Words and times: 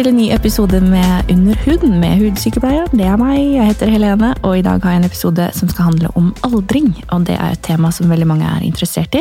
til 0.00 0.14
en 0.14 0.16
ny 0.16 0.30
episode 0.32 0.78
med 0.80 1.28
Under 1.28 1.58
huden 1.66 1.98
med 2.00 2.22
hudsykepleier. 2.22 2.86
Det 2.88 3.04
er 3.04 3.18
meg, 3.20 3.36
jeg 3.52 3.66
heter 3.68 3.90
Helene, 3.92 4.30
og 4.46 4.54
i 4.56 4.62
dag 4.64 4.80
har 4.80 4.94
jeg 4.94 5.00
en 5.02 5.08
episode 5.10 5.48
som 5.52 5.68
skal 5.68 5.90
handle 5.90 6.08
om 6.16 6.30
aldring. 6.46 6.86
Og 7.12 7.26
det 7.28 7.34
er 7.36 7.52
et 7.52 7.60
tema 7.66 7.90
som 7.92 8.08
veldig 8.08 8.28
mange 8.30 8.48
er 8.48 8.64
interessert 8.64 9.18
i. 9.18 9.20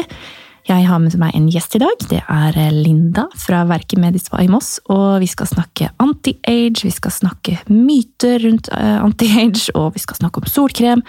Jeg 0.69 0.87
har 0.87 1.01
med 1.03 1.17
meg 1.19 1.35
en 1.35 1.49
gjest 1.51 1.75
i 1.75 1.81
dag. 1.83 2.05
Det 2.07 2.21
er 2.21 2.59
Linda 2.71 3.25
fra 3.43 3.65
Verket 3.67 3.99
Medispa 3.99 4.39
i 4.39 4.47
Moss. 4.47 4.77
Og 4.87 5.19
vi 5.19 5.27
skal 5.27 5.49
snakke 5.51 5.89
anti-age, 5.99 6.85
vi 6.87 6.95
skal 6.95 7.11
snakke 7.11 7.57
myter 7.67 8.39
rundt 8.45 8.71
eh, 8.71 8.99
anti-age, 9.03 9.73
og 9.75 9.97
vi 9.97 10.03
skal 10.05 10.21
snakke 10.21 10.39
om 10.39 10.47
solkrem. 10.47 11.03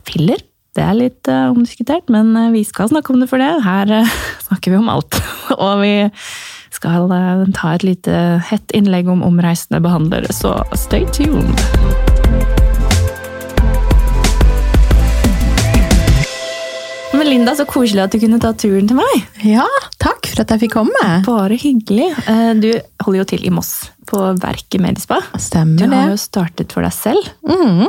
Filler. 0.00 0.40
Det 0.78 0.86
er 0.86 0.96
litt 0.96 1.28
uh, 1.28 1.50
omdiskutert, 1.50 2.08
men 2.12 2.32
uh, 2.38 2.52
vi 2.54 2.64
skal 2.64 2.88
snakke 2.88 3.12
om 3.12 3.20
det 3.20 3.28
for 3.28 3.42
det. 3.42 3.52
Her 3.66 4.08
snakker 4.48 4.72
vi 4.72 4.80
om 4.80 4.88
alt. 4.96 5.20
og 5.58 5.82
vi 5.84 5.92
skal 6.78 7.10
ta 7.56 7.74
et 7.74 7.84
lite 7.86 8.14
hett 8.46 8.74
innlegg 8.76 9.10
om 9.10 9.24
omreisende 9.26 9.82
behandlere, 9.82 10.30
så 10.34 10.54
stay 10.78 11.06
tuned! 11.10 11.58
Men 17.18 17.26
Linda, 17.26 17.54
så 17.56 17.64
koselig 17.66 18.04
at 18.04 18.12
du 18.14 18.20
kunne 18.22 18.38
ta 18.38 18.52
turen 18.54 18.86
til 18.86 18.98
meg. 19.00 19.14
Ja, 19.42 19.64
takk 19.98 20.28
for 20.28 20.44
at 20.44 20.52
jeg 20.54 20.66
fikk 20.66 20.76
komme. 20.76 21.06
Bare 21.26 21.56
hyggelig. 21.58 22.12
Du 22.62 22.68
holder 23.02 23.18
jo 23.18 23.24
til 23.32 23.46
i 23.48 23.50
Moss, 23.50 23.88
på 24.06 24.20
Verket 24.38 24.78
Medispa. 24.84 25.18
Stemmer 25.40 25.80
det. 25.82 25.88
Du 25.88 25.96
har 25.96 26.12
jo 26.12 26.20
startet 26.20 26.76
for 26.76 26.86
deg 26.86 26.94
selv. 26.94 27.32
Mm. 27.48 27.88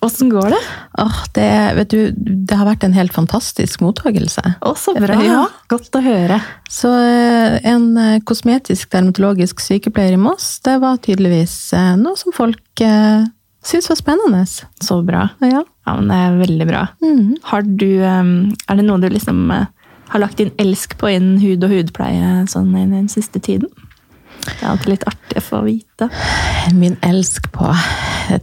Åssen 0.00 0.30
går 0.32 0.54
det? 0.54 0.58
Åh, 0.98 1.16
det, 1.36 1.48
vet 1.76 1.90
du, 1.92 1.98
det 2.16 2.56
har 2.56 2.64
vært 2.64 2.86
en 2.86 2.94
helt 2.96 3.12
fantastisk 3.12 3.82
mottakelse. 3.84 4.42
Å, 4.64 4.72
så 4.78 4.94
bra. 4.96 5.18
Ja. 5.24 5.42
Godt 5.68 5.98
å 5.98 6.00
høre. 6.04 6.38
Så 6.72 6.88
en 6.88 7.90
kosmetisk 8.24 8.88
dermatologisk 8.94 9.60
sykepleier 9.60 10.16
i 10.16 10.20
Moss, 10.20 10.54
det 10.64 10.78
var 10.80 11.02
tydeligvis 11.04 11.74
noe 12.00 12.16
som 12.16 12.32
folk 12.32 12.84
eh, 12.84 13.28
syntes 13.60 13.90
var 13.92 14.00
spennende. 14.00 14.40
Så 14.80 15.02
bra. 15.04 15.26
Ja. 15.44 15.66
ja, 15.66 15.98
men 15.98 16.08
det 16.08 16.22
er 16.22 16.40
veldig 16.46 16.70
bra. 16.72 16.86
Mm. 17.04 17.36
Har 17.52 17.68
du 17.68 17.90
Er 18.00 18.80
det 18.80 18.86
noe 18.88 19.04
du 19.04 19.10
liksom 19.12 19.52
har 20.10 20.24
lagt 20.24 20.40
din 20.40 20.50
elsk 20.58 20.96
på 20.98 21.12
innen 21.12 21.38
hud 21.42 21.62
og 21.66 21.76
hudpleie 21.76 22.40
sånn 22.50 22.72
i 22.74 22.88
den 22.88 23.08
siste 23.12 23.42
tiden? 23.42 23.68
Det 24.44 24.62
er 24.62 24.68
alltid 24.70 24.92
litt 24.92 25.06
artig 25.08 25.40
å 25.40 25.44
få 25.44 25.60
vite. 25.66 26.08
Min 26.76 26.96
elsk 27.06 27.50
på 27.54 27.68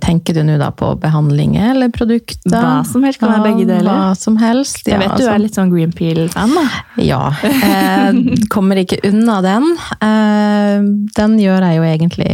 Tenker 0.04 0.36
du 0.36 0.42
nå 0.44 0.58
da 0.60 0.68
på 0.76 0.90
behandlinger 1.00 1.70
eller 1.72 1.92
produkter? 1.96 2.52
Hva 2.52 2.82
som 2.88 3.06
helst 3.08 3.22
kan 3.22 3.32
være 3.32 3.46
begge 3.46 3.68
deler. 3.70 3.88
Hva 3.88 4.18
som 4.20 4.36
helst. 4.42 4.82
Jeg 4.84 5.00
vet 5.00 5.14
du 5.14 5.22
altså. 5.22 5.30
er 5.32 5.40
litt 5.46 5.56
sånn 5.56 5.72
Green 5.72 5.94
Peel-fan, 5.96 6.52
da. 6.58 6.66
Ja. 7.00 7.22
Eh, 7.48 8.20
kommer 8.52 8.82
ikke 8.82 9.00
unna 9.08 9.40
den. 9.46 9.70
Eh, 10.04 10.84
den 11.16 11.40
gjør 11.40 11.70
jeg 11.70 11.80
jo 11.80 11.88
egentlig 11.88 12.32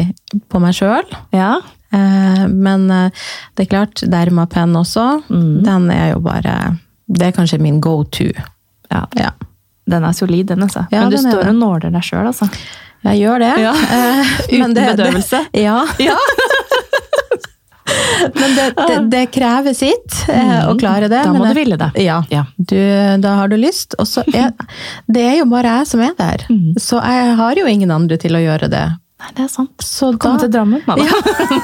på 0.50 0.64
meg 0.64 0.73
sjøl. 0.80 1.06
Ja. 1.36 1.56
Eh, 1.94 2.47
men 2.50 2.89
eh, 2.91 3.23
det 3.53 3.67
er 3.67 3.72
klart, 3.75 4.03
Dermapen 4.09 4.73
også. 4.80 5.08
Mm. 5.30 5.64
Den 5.67 5.89
er 5.94 6.14
jo 6.16 6.23
bare 6.25 6.58
Det 7.06 7.30
er 7.30 7.36
kanskje 7.36 7.61
min 7.61 7.81
go 7.84 8.02
to. 8.03 8.31
ja. 8.89 9.06
Ja. 9.19 9.31
Den 9.86 10.06
er 10.08 10.14
solid, 10.16 10.47
den, 10.47 10.64
altså. 10.64 10.86
Ja, 10.91 11.02
Men 11.02 11.11
du 11.11 11.17
står 11.19 11.50
og 11.50 11.56
nåler 11.59 11.91
deg 11.91 12.06
sjøl, 12.08 12.30
altså. 12.30 12.47
Jeg 13.03 13.19
gjør 13.19 13.43
det. 13.43 13.53
Ja. 13.63 13.73
Eh, 13.73 14.33
Uten 14.53 14.73
det- 14.77 14.87
bedøvelse. 14.93 15.45
Det, 15.51 15.61
ja. 15.67 15.81
Ja. 16.09 16.17
Men 18.33 18.55
det, 18.55 18.73
det, 18.77 18.95
det 19.11 19.25
krever 19.35 19.73
sitt 19.75 20.15
mm. 20.29 20.69
å 20.71 20.75
klare 20.79 21.09
det. 21.11 21.19
Da 21.27 21.33
må 21.35 21.43
men 21.43 21.51
du 21.51 21.57
ville 21.57 21.75
det. 21.77 21.89
Ja. 22.01 22.21
Ja. 22.31 22.45
Du, 22.55 22.79
da 23.21 23.35
har 23.41 23.51
du 23.51 23.57
lyst. 23.59 23.97
Og 24.00 24.07
så 24.07 24.23
er 24.31 24.53
det 25.11 25.25
er 25.28 25.35
jo 25.41 25.50
bare 25.51 25.75
jeg 25.81 25.89
som 25.91 26.01
er 26.01 26.16
der. 26.17 26.45
Mm. 26.50 26.79
Så 26.79 27.01
jeg 27.03 27.35
har 27.38 27.59
jo 27.59 27.67
ingen 27.69 27.91
andre 27.94 28.17
til 28.22 28.39
å 28.39 28.41
gjøre 28.41 28.72
det. 28.72 28.85
Nei, 29.23 29.31
det 29.38 29.45
er 29.45 29.51
sant. 29.51 29.84
Så 29.85 30.09
til 30.19 30.35
da, 30.41 30.47
Drammen, 30.51 30.81
da. 30.84 30.97
Ja. 31.00 31.19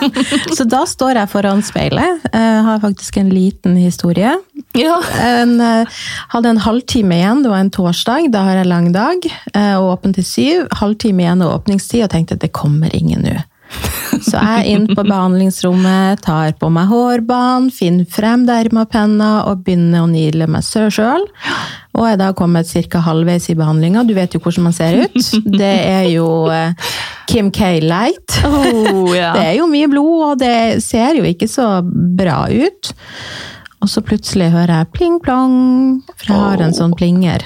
så 0.58 0.64
da 0.70 0.86
står 0.88 1.20
jeg 1.20 1.31
foran 1.31 1.64
speilet. 1.66 2.24
Jeg 2.31 2.62
har 2.64 2.80
faktisk 2.80 3.20
en 3.20 3.31
liten 3.34 3.75
historie. 3.75 4.31
Ja. 4.78 4.96
En, 5.25 5.58
eh, 5.59 6.00
hadde 6.31 6.53
en 6.53 6.62
halvtime 6.64 7.18
igjen, 7.20 7.44
det 7.44 7.52
var 7.52 7.66
en 7.66 7.74
torsdag, 7.74 8.30
da 8.31 8.46
har 8.47 8.62
jeg 8.62 8.70
lang 8.70 8.92
dag, 8.96 9.28
eh, 9.52 9.75
og 9.75 9.97
åpen 9.97 10.16
til 10.16 10.28
syv. 10.28 10.70
Halvtime 10.80 11.25
igjen 11.25 11.44
og 11.44 11.58
åpningstid, 11.58 12.06
og 12.08 12.14
tenkte 12.16 12.40
at 12.40 12.46
det 12.46 12.53
kommer 12.56 12.96
ingen 12.96 13.28
nå. 13.28 13.36
Så 14.19 14.35
jeg 14.35 14.59
er 14.59 14.68
inn 14.68 14.88
på 14.90 15.03
behandlingsrommet, 15.06 16.22
tar 16.25 16.56
på 16.59 16.69
meg 16.74 16.90
hårbånd, 16.90 17.72
finner 17.74 18.07
frem 18.09 18.46
dermapenna 18.47 19.46
og 19.50 19.63
begynner 19.66 20.03
å 20.03 20.09
nile 20.12 20.47
meg 20.50 20.66
sjøl. 20.66 21.25
Og 21.97 22.08
jeg 22.08 22.19
da 22.22 22.31
kommet 22.38 22.69
ca. 22.90 23.03
halvveis 23.06 23.50
i 23.52 23.58
behandlinga. 23.59 24.06
Du 24.08 24.16
vet 24.18 24.34
jo 24.35 24.41
hvordan 24.44 24.69
man 24.69 24.75
ser 24.75 25.03
ut. 25.06 25.19
Det 25.46 25.75
er 25.90 26.08
jo 26.13 26.28
eh, 26.53 26.90
Kim 27.29 27.52
K. 27.52 27.79
Light. 27.84 28.40
Oh, 28.46 29.13
ja. 29.16 29.34
Det 29.38 29.46
er 29.46 29.56
jo 29.59 29.69
mye 29.69 29.90
blod, 29.91 30.25
og 30.31 30.41
det 30.41 30.81
ser 30.85 31.19
jo 31.19 31.25
ikke 31.28 31.50
så 31.50 31.79
bra 31.84 32.46
ut. 32.50 32.94
Og 33.79 33.91
så 33.91 34.03
plutselig 34.03 34.50
hører 34.52 34.81
jeg 34.81 34.94
pling-plong, 34.97 35.56
for 36.18 36.34
jeg 36.34 36.44
har 36.44 36.63
en 36.66 36.75
sånn 36.75 36.96
plinger. 37.00 37.46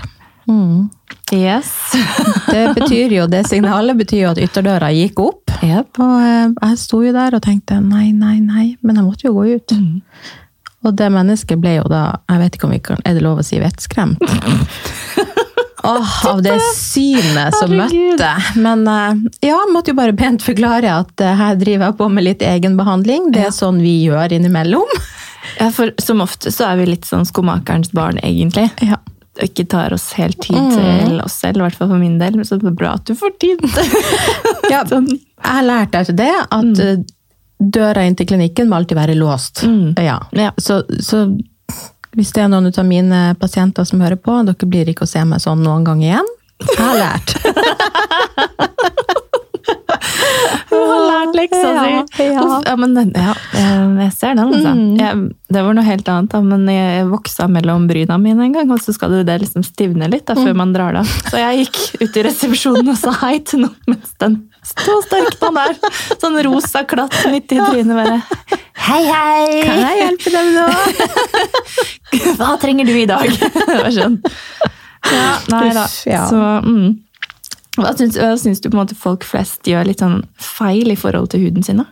Mm. 0.49 0.89
Yes. 1.31 1.71
Det 2.53 2.73
betyr 2.77 3.13
jo, 3.15 3.27
det 3.31 3.45
signalet 3.47 3.97
betyr 3.97 4.19
jo 4.25 4.31
at 4.33 4.41
ytterdøra 4.43 4.91
gikk 4.93 5.21
opp. 5.23 5.42
Yep. 5.61 5.99
Og 6.03 6.15
eh, 6.23 6.53
jeg 6.69 6.79
sto 6.81 7.01
jo 7.05 7.13
der 7.15 7.37
og 7.37 7.43
tenkte 7.45 7.79
nei, 7.83 8.09
nei, 8.15 8.39
nei, 8.43 8.65
men 8.81 8.99
jeg 8.99 9.05
måtte 9.05 9.27
jo 9.27 9.35
gå 9.37 9.45
ut. 9.57 9.75
Og 10.83 10.95
det 10.99 11.09
mennesket 11.13 11.61
ble 11.63 11.77
jo 11.77 11.85
da, 11.91 12.05
jeg 12.31 12.41
vet 12.41 12.57
ikke 12.57 12.67
om 12.67 12.75
vi 12.75 12.81
kan, 12.83 13.03
er 13.07 13.15
det 13.15 13.23
lov 13.23 13.39
å 13.39 13.45
si 13.47 13.61
vettskremt? 13.63 14.23
Åh, 15.83 16.11
av 16.29 16.39
det 16.43 16.55
synet 16.77 17.57
som 17.59 17.71
Herregud. 17.73 18.13
møtte. 18.15 18.59
Men 18.63 18.85
eh, 18.87 19.23
ja, 19.49 19.57
måtte 19.71 19.91
jo 19.91 19.99
bare 19.99 20.15
pent 20.15 20.43
forklare 20.45 20.93
at 21.01 21.23
eh, 21.23 21.35
her 21.35 21.57
driver 21.59 21.89
jeg 21.89 21.97
på 21.99 22.07
med 22.11 22.23
litt 22.29 22.45
egenbehandling. 22.47 23.33
Det 23.35 23.49
er 23.49 23.55
sånn 23.55 23.81
vi 23.83 23.97
gjør 24.05 24.31
innimellom. 24.37 24.87
Ja, 25.57 25.67
for 25.75 25.91
som 25.99 26.23
ofte 26.23 26.53
så 26.55 26.69
er 26.69 26.79
vi 26.79 26.87
litt 26.93 27.03
sånn 27.07 27.27
skomakerens 27.27 27.91
barn, 27.91 28.15
egentlig. 28.23 28.69
Ja. 28.79 29.01
Ikke 29.41 29.63
tar 29.65 29.93
oss 29.95 30.11
helt 30.13 30.37
tid 30.45 30.55
Mm. 30.59 30.71
til 30.75 31.21
oss 31.23 31.33
selv, 31.41 31.57
i 31.57 31.61
hvert 31.65 31.75
fall 31.79 31.89
for 31.89 31.97
min 31.97 32.19
del. 32.19 32.35
Men 32.37 32.45
Så 32.45 32.55
er 32.55 32.59
det 32.67 32.75
bra 32.77 32.93
at 32.99 33.05
du 33.05 33.15
får 33.17 33.33
tid. 33.41 33.63
Ja, 34.71 34.83
sånn. 34.87 35.07
Jeg 35.09 35.49
har 35.49 35.63
lært 35.65 35.95
etter 35.97 36.13
det 36.15 36.29
at 36.51 36.63
mm. 36.79 37.05
døra 37.73 38.05
inn 38.07 38.15
til 38.15 38.29
klinikken 38.29 38.69
må 38.69 38.77
alltid 38.77 38.95
være 38.97 39.15
låst. 39.17 39.63
Mm. 39.67 39.95
Ja. 40.01 40.19
Ja. 40.31 40.51
Så, 40.57 40.83
så 41.03 41.25
hvis 42.15 42.31
det 42.31 42.43
er 42.45 42.47
noen 42.53 42.69
av 42.69 42.85
mine 42.85 43.35
pasienter 43.41 43.83
som 43.89 44.01
hører 44.01 44.15
på, 44.21 44.37
dere 44.47 44.69
blir 44.69 44.89
ikke 44.93 45.03
å 45.07 45.09
se 45.09 45.23
meg 45.25 45.41
sånn 45.43 45.63
noen 45.65 45.83
gang 45.87 46.01
igjen. 46.05 46.29
Jeg 46.63 46.79
har 46.79 46.95
lært. 47.01 47.35
Du 50.73 50.79
har 50.89 51.03
lært 51.05 51.35
leksa 51.37 51.71
si! 52.17 52.27
ja. 52.33 52.45
Ja, 52.65 52.75
men 52.79 52.95
ja, 53.13 53.33
jeg 53.53 54.13
ser 54.17 54.33
den, 54.37 54.43
altså. 54.47 54.71
Mm. 54.73 54.95
Jeg, 54.99 55.19
det 55.53 55.63
var 55.67 55.77
noe 55.77 55.85
helt 55.85 56.09
annet, 56.09 56.31
da, 56.33 56.41
men 56.45 56.63
jeg 56.71 57.05
voksa 57.11 57.47
mellom 57.51 57.85
bryna 57.89 58.17
mine 58.21 58.47
en 58.47 58.55
gang, 58.55 58.71
og 58.73 58.81
så 58.81 58.95
skal 58.95 59.13
det, 59.13 59.25
det 59.29 59.39
liksom 59.45 59.65
stivne 59.67 60.09
litt 60.11 60.25
da, 60.29 60.33
Mm. 60.33 60.47
før 60.47 60.57
man 60.63 60.73
drar 60.73 60.97
det 60.97 61.03
av. 61.03 61.13
Så 61.29 61.37
jeg 61.39 61.63
gikk 61.67 61.79
ut 62.01 62.17
i 62.17 62.23
resepsjonen 62.25 62.89
og 62.89 62.97
sa 62.99 63.13
hei 63.21 63.37
til 63.45 63.63
noen 63.67 63.93
mens 63.93 64.15
den 64.23 64.39
sto 64.63 64.95
størkna 65.05 65.51
der. 65.59 65.77
Sånn 66.21 66.37
rosa 66.47 66.83
klatt 66.89 67.15
midt 67.31 67.51
i 67.53 67.59
trynet 67.59 67.93
bare. 67.99 68.17
Hei, 68.83 69.01
hei! 69.05 69.61
Kan 69.67 69.81
jeg 69.83 69.99
hjelpe 70.01 70.33
dem 70.33 70.49
nå? 70.55 70.67
Hva 72.39 72.53
trenger 72.61 72.87
du 72.87 72.93
i 72.97 73.05
dag? 73.09 73.27
Det 73.59 73.77
var 73.79 73.91
sånn. 73.95 74.17
Ja, 75.13 75.31
nei 75.51 75.69
da. 75.75 75.85
Så, 75.87 76.39
mm. 76.63 76.87
Hva 77.77 77.93
syns, 77.97 78.17
hva 78.21 78.35
syns 78.37 78.61
du 78.61 78.69
på 78.69 78.77
en 78.77 78.83
måte 78.83 78.97
folk 78.97 79.23
flest 79.25 79.65
gjør 79.67 79.87
litt 79.89 80.03
sånn 80.03 80.19
feil 80.37 80.93
i 80.93 80.97
forhold 80.99 81.31
til 81.33 81.47
huden 81.47 81.65
sin? 81.65 81.81
da? 81.81 81.87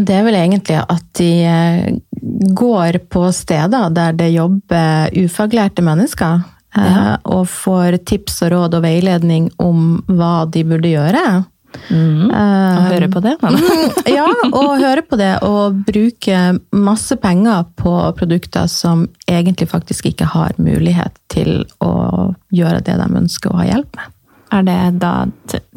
Det 0.00 0.14
er 0.16 0.24
vel 0.24 0.38
egentlig 0.38 0.78
at 0.80 1.04
de 1.18 1.30
eh, 1.44 1.98
går 2.56 3.00
på 3.12 3.26
steder 3.34 3.90
der 3.94 4.16
det 4.16 4.30
jobber 4.32 5.10
ufaglærte 5.18 5.84
mennesker. 5.84 6.42
eh, 6.76 6.86
Ja. 6.86 7.16
Og 7.24 7.46
får 7.50 7.98
tips 8.06 8.42
og 8.46 8.52
råd 8.52 8.74
og 8.78 8.82
veiledning 8.82 9.50
om 9.58 10.02
hva 10.08 10.46
de 10.50 10.64
burde 10.64 10.88
gjøre. 10.94 11.24
Mm. 11.90 12.30
Og 12.30 12.86
høre 12.90 13.08
på 13.12 13.22
det? 13.24 13.34
Mm, 13.42 13.56
ja, 14.18 14.26
og 14.50 14.70
høre 14.82 15.02
på 15.06 15.18
det 15.20 15.32
og 15.46 15.80
bruke 15.86 16.38
masse 16.76 17.16
penger 17.22 17.64
på 17.80 17.94
produkter 18.18 18.66
som 18.70 19.06
egentlig 19.30 19.68
faktisk 19.70 20.10
ikke 20.12 20.28
har 20.34 20.54
mulighet 20.58 21.18
til 21.32 21.64
å 21.82 21.92
gjøre 22.54 22.82
det 22.86 22.96
de 23.00 23.10
ønsker 23.22 23.52
å 23.52 23.60
ha 23.62 23.68
hjelp 23.72 24.00
med. 24.00 24.16
Er 24.50 24.64
det 24.66 24.78
da, 24.98 25.10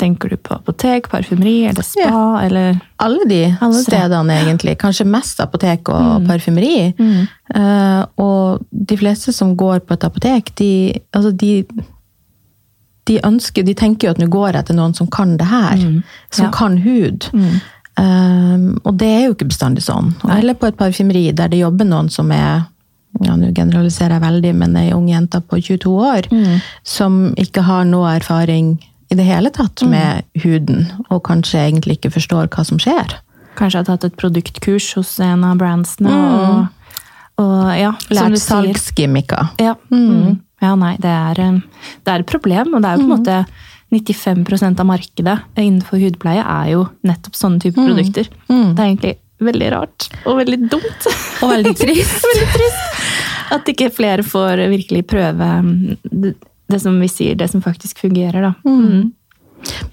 tenker 0.02 0.32
du 0.34 0.38
på 0.42 0.56
apotek, 0.56 1.06
parfymeri 1.12 1.68
eller 1.70 1.86
spa, 1.86 2.08
Ja. 2.10 2.22
eller 2.42 2.80
Alle 2.98 3.28
de 3.30 3.42
Alle 3.62 3.78
de. 3.78 3.84
stedene, 3.84 4.38
egentlig. 4.42 4.78
Kanskje 4.82 5.06
mest 5.06 5.40
apotek 5.40 5.90
og 5.94 6.26
parfymeri. 6.26 6.94
Mm. 6.98 7.28
Eh, 7.54 8.06
og 8.18 8.66
de 8.72 8.98
fleste 8.98 9.32
som 9.32 9.56
går 9.56 9.84
på 9.86 9.94
et 9.94 10.04
apotek, 10.10 10.56
de, 10.58 10.72
altså 11.14 11.32
de, 11.38 11.52
de 13.06 13.20
ønsker 13.28 13.66
De 13.66 13.74
tenker 13.74 14.08
jo 14.08 14.12
at 14.12 14.20
nå 14.22 14.28
går 14.32 14.54
jeg 14.54 14.66
til 14.66 14.76
noen 14.76 14.94
som 14.96 15.08
kan 15.08 15.38
det 15.38 15.48
her. 15.48 15.78
Som 16.32 16.46
Ja. 16.46 16.52
kan 16.52 16.78
hud. 16.78 17.30
Mm. 17.34 17.62
Um, 17.98 18.82
og 18.86 18.98
det 18.98 19.08
er 19.08 19.26
jo 19.28 19.34
ikke 19.36 19.50
bestandig 19.52 19.84
sånn. 19.86 20.14
Nei. 20.24 20.40
Eller 20.40 20.54
på 20.58 20.66
et 20.68 20.78
parfymeri 20.78 21.28
der 21.36 21.48
det 21.52 21.60
jobber 21.60 21.86
noen 21.86 22.10
som 22.10 22.32
er 22.32 22.64
ja, 23.22 23.36
nå 23.38 23.52
generaliserer 23.54 24.16
jeg 24.18 24.24
veldig, 24.24 24.54
men 24.58 24.76
ei 24.80 24.88
ung 24.96 25.06
jente 25.12 25.38
på 25.46 25.60
22 25.62 25.92
år 26.02 26.28
Mm. 26.32 26.62
som 26.84 27.34
ikke 27.38 27.62
har 27.62 27.84
noe 27.86 28.16
erfaring 28.16 28.80
i 29.12 29.16
det 29.16 29.26
hele 29.28 29.52
tatt 29.52 29.84
med 29.86 30.24
huden, 30.42 30.88
og 31.12 31.22
kanskje 31.24 31.60
egentlig 31.70 32.00
ikke 32.00 32.10
forstår 32.16 32.48
hva 32.50 32.66
som 32.66 32.80
skjer. 32.80 33.14
Kanskje 33.56 33.78
har 33.78 33.84
tatt 33.86 34.04
et 34.06 34.18
produktkurs 34.18 34.94
hos 34.96 35.20
en 35.20 35.44
av 35.44 35.58
brandsene. 35.60 36.10
Og, 36.10 36.68
og 37.38 37.78
ja, 37.78 37.92
Lært 38.10 38.40
salgsgimmicker. 38.42 39.52
Ja. 39.62 39.76
Mm. 39.92 40.40
Ja, 40.64 40.74
nei, 40.80 40.94
det 41.04 41.12
er, 41.12 41.40
eh, 41.44 41.60
det 42.08 42.14
er 42.16 42.24
et 42.24 42.32
problem, 42.32 42.74
og 42.78 42.82
det 42.86 42.90
er 42.90 42.98
jo 42.98 43.04
på 43.04 43.10
en 43.12 43.18
måte 43.18 43.38
95% 43.94 44.80
av 44.82 44.88
markedet 44.90 45.36
innenfor 45.62 46.00
hudpleie 46.02 46.42
er 46.42 46.72
jo 46.74 46.86
nettopp 47.06 47.36
sånne 47.38 47.62
typer 47.62 47.86
produkter. 47.92 48.30
Det 48.48 48.80
er 48.80 48.88
egentlig 48.88 49.18
veldig 49.44 49.68
rart 49.74 50.08
og 50.26 50.38
veldig 50.40 50.60
dumt. 50.72 51.08
Og 51.44 51.52
veldig 51.52 51.74
trist. 51.84 52.24
veldig 52.26 52.48
trist. 52.56 53.04
At 53.54 53.68
ikke 53.70 53.92
flere 53.94 54.24
får 54.26 54.64
virkelig 54.72 55.04
prøve 55.12 55.50
mm, 55.68 56.32
det, 56.72 56.80
som 56.82 56.96
vi 57.02 57.10
sier, 57.12 57.36
det 57.38 57.50
som 57.52 57.62
faktisk 57.62 58.00
fungerer, 58.02 58.42
da. 58.48 58.54
Mm. 58.66 59.12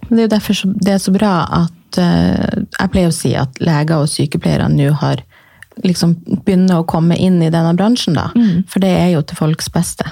Det 0.09 0.17
er 0.19 0.23
jo 0.25 0.31
derfor 0.33 0.55
så- 0.63 0.73
det 0.81 0.95
er 0.95 1.03
så 1.03 1.13
bra 1.15 1.35
at 1.61 1.99
eh, 1.99 2.63
Jeg 2.81 2.91
pleier 2.95 3.11
å 3.11 3.15
si 3.15 3.35
at 3.37 3.61
leger 3.61 4.01
og 4.01 4.09
sykepleiere 4.09 4.71
nå 4.73 4.93
har 5.03 5.21
liksom 5.85 6.15
begynner 6.45 6.81
å 6.81 6.87
komme 6.87 7.17
inn 7.19 7.43
i 7.43 7.51
denne 7.53 7.75
bransjen, 7.77 8.15
da. 8.15 8.31
For 8.69 8.81
det 8.83 8.91
er 8.97 9.13
jo 9.15 9.23
til 9.23 9.37
folks 9.39 9.69
beste. 9.69 10.05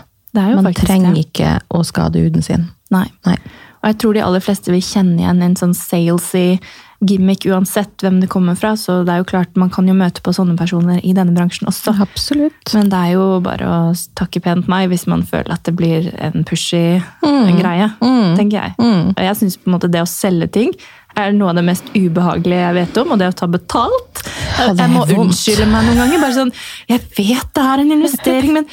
Man 0.59 0.75
trenger 0.75 1.15
det. 1.17 1.29
ikke 1.29 1.57
å 1.75 1.85
skade 1.87 2.23
huden 2.23 2.45
sin. 2.45 2.69
Nei. 2.95 3.07
Nei. 3.27 3.39
Og 3.79 3.93
jeg 3.93 3.99
tror 4.03 4.17
de 4.17 4.23
aller 4.27 4.43
fleste 4.43 4.73
vil 4.75 4.83
kjenne 4.83 5.23
igjen 5.23 5.43
en 5.45 5.57
sånn 5.59 5.75
salesy 5.77 6.59
gimmick 6.99 7.45
uansett 7.47 8.03
hvem 8.03 8.17
det 8.19 8.27
kommer 8.33 8.57
fra. 8.59 8.73
Så 8.77 9.05
det 9.07 9.13
er 9.15 9.21
jo 9.23 9.29
klart, 9.31 9.53
man 9.61 9.71
kan 9.71 9.87
jo 9.87 9.95
møte 9.95 10.23
på 10.25 10.33
sånne 10.35 10.57
personer 10.59 10.99
i 11.07 11.13
denne 11.15 11.31
bransjen 11.37 11.71
også. 11.71 11.95
Absolutt. 12.03 12.73
Men 12.75 12.91
det 12.91 12.99
er 12.99 13.13
jo 13.15 13.27
bare 13.45 13.69
å 13.71 13.79
takke 14.19 14.43
pent 14.43 14.67
meg 14.71 14.89
hvis 14.91 15.07
man 15.11 15.23
føler 15.29 15.55
at 15.55 15.63
det 15.69 15.77
blir 15.79 16.11
en 16.19 16.43
pushy 16.49 16.99
greie, 17.23 17.93
tenker 18.03 18.57
jeg. 18.59 18.75
Og 19.15 19.23
jeg 19.29 19.39
syns 19.45 19.61
på 19.61 19.71
en 19.71 19.79
måte 19.79 19.93
det 19.95 20.03
å 20.03 20.11
selge 20.11 20.51
ting 20.59 20.75
er 21.21 21.35
noe 21.37 21.53
av 21.53 21.59
det 21.59 21.65
mest 21.67 21.91
ubehagelige 21.95 22.63
jeg 22.63 22.77
vet 22.79 23.01
om, 23.03 23.13
og 23.15 23.21
det 23.21 23.29
å 23.33 23.37
ta 23.41 23.49
betalt. 23.51 24.23
Ja, 24.59 24.71
jeg 24.73 24.91
må 24.93 25.05
unnskylde 25.15 25.69
meg 25.71 25.87
noen 25.87 26.01
ganger. 26.03 26.23
bare 26.25 26.37
sånn, 26.37 26.55
Jeg 26.91 27.05
vet 27.17 27.53
det 27.55 27.65
er 27.65 27.83
en 27.85 27.93
investering, 27.99 28.53
men 28.57 28.67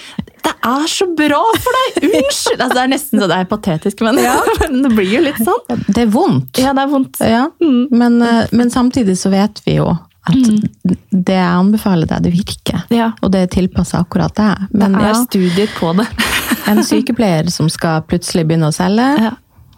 det 0.45 0.53
er 0.53 0.87
så 0.89 1.07
bra 1.17 1.41
for 1.61 1.77
deg! 1.79 2.09
Unnskyld! 2.09 2.59
Altså, 2.61 2.73
det 2.73 2.81
er 2.83 2.91
nesten 2.91 3.21
så 3.21 3.29
det 3.29 3.37
er 3.41 3.47
patetisk, 3.49 4.01
men, 4.05 4.19
men 4.61 4.81
det 4.85 4.91
blir 4.93 5.13
jo 5.17 5.21
litt 5.25 5.39
sånn. 5.41 5.85
Det 5.87 6.05
er 6.05 6.11
vondt. 6.13 6.61
Ja, 6.61 6.73
det 6.77 6.85
er 6.85 6.91
vondt. 6.91 7.21
Ja, 7.21 7.45
men, 7.61 8.19
eh, 8.21 8.43
men 8.51 8.73
samtidig 8.73 9.17
så 9.21 9.33
vet 9.33 9.61
vi 9.65 9.79
jo 9.79 9.89
at 10.25 10.73
det 11.13 11.35
jeg 11.37 11.45
anbefaler 11.45 12.09
deg, 12.09 12.23
det 12.25 12.31
virker. 12.33 12.79
Ja. 12.89 13.11
Og 13.21 13.29
det 13.33 13.43
er 13.45 13.51
tilpassa 13.53 13.99
akkurat 14.01 14.33
deg. 14.37 14.63
Det 14.73 14.87
er 14.87 15.03
ja, 15.05 15.13
studier 15.21 15.73
på 15.77 15.91
det. 15.99 16.07
en 16.71 16.81
sykepleier 16.85 17.49
som 17.53 17.69
skal 17.69 18.01
plutselig 18.09 18.47
begynne 18.49 18.71
å 18.71 18.75
selge, 18.75 19.09
Ja. 19.21 19.33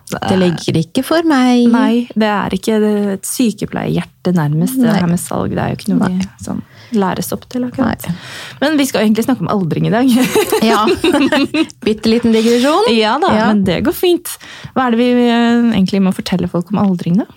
Det 0.07 0.37
ligger 0.39 0.77
ikke 0.79 1.03
for 1.03 1.25
meg. 1.27 1.65
Nei, 1.71 2.07
det 2.15 2.27
er 2.31 2.53
ikke 2.55 2.77
et 3.13 3.27
sykepleierhjerte 3.27 4.31
nærmest. 4.35 4.77
Det 4.79 4.87
Nei. 4.87 4.99
her 5.01 5.09
med 5.11 5.19
salg 5.19 5.51
det 5.51 5.59
er 5.63 5.73
jo 5.73 5.79
ikke 5.81 5.91
noe 5.95 6.07
vi 6.13 6.27
sånn, 6.45 6.61
læres 6.95 7.33
opp 7.35 7.43
til. 7.51 7.65
akkurat. 7.67 8.05
Nei. 8.07 8.15
Men 8.61 8.77
vi 8.79 8.85
skal 8.87 9.03
egentlig 9.03 9.25
snakke 9.27 9.43
om 9.43 9.51
aldring 9.51 9.89
i 9.89 9.91
dag. 9.91 10.07
Ja. 10.71 10.85
Bitte 11.87 12.09
liten 12.11 12.31
digresjon. 12.35 12.87
ja 12.95 13.17
da, 13.19 13.33
Ja. 13.35 13.49
men 13.51 13.65
det 13.67 13.81
går 13.87 13.95
fint. 13.95 14.37
Hva 14.75 14.87
er 14.87 14.95
det 14.95 15.01
vi 15.03 15.27
eh, 15.27 15.67
egentlig 15.75 16.01
må 16.07 16.15
fortelle 16.15 16.47
folk 16.51 16.71
om 16.71 16.79
aldring, 16.85 17.19
da? 17.23 17.27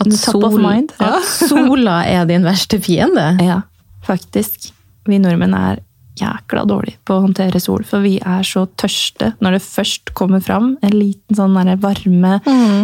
At, 0.00 0.12
sol. 0.16 0.46
Ja. 0.64 1.10
at 1.12 1.28
sola 1.28 1.98
er 2.08 2.26
din 2.26 2.42
verste 2.46 2.80
fiende. 2.82 3.36
Ja, 3.50 3.60
faktisk. 4.06 4.70
Vi 5.06 5.18
nordmenn 5.20 5.54
er 5.54 5.82
jækla 6.20 6.64
dårlige 6.68 6.98
på 7.08 7.16
å 7.18 7.24
håndtere 7.26 7.60
sol, 7.62 7.82
for 7.88 8.04
vi 8.04 8.16
er 8.20 8.46
så 8.46 8.66
tørste 8.78 9.32
når 9.40 9.58
det 9.58 9.62
først 9.66 10.14
kommer 10.14 10.40
fram. 10.44 10.74
En 10.84 10.94
liten 10.96 11.36
sånn 11.38 11.56
der 11.58 11.76
varme. 11.80 12.38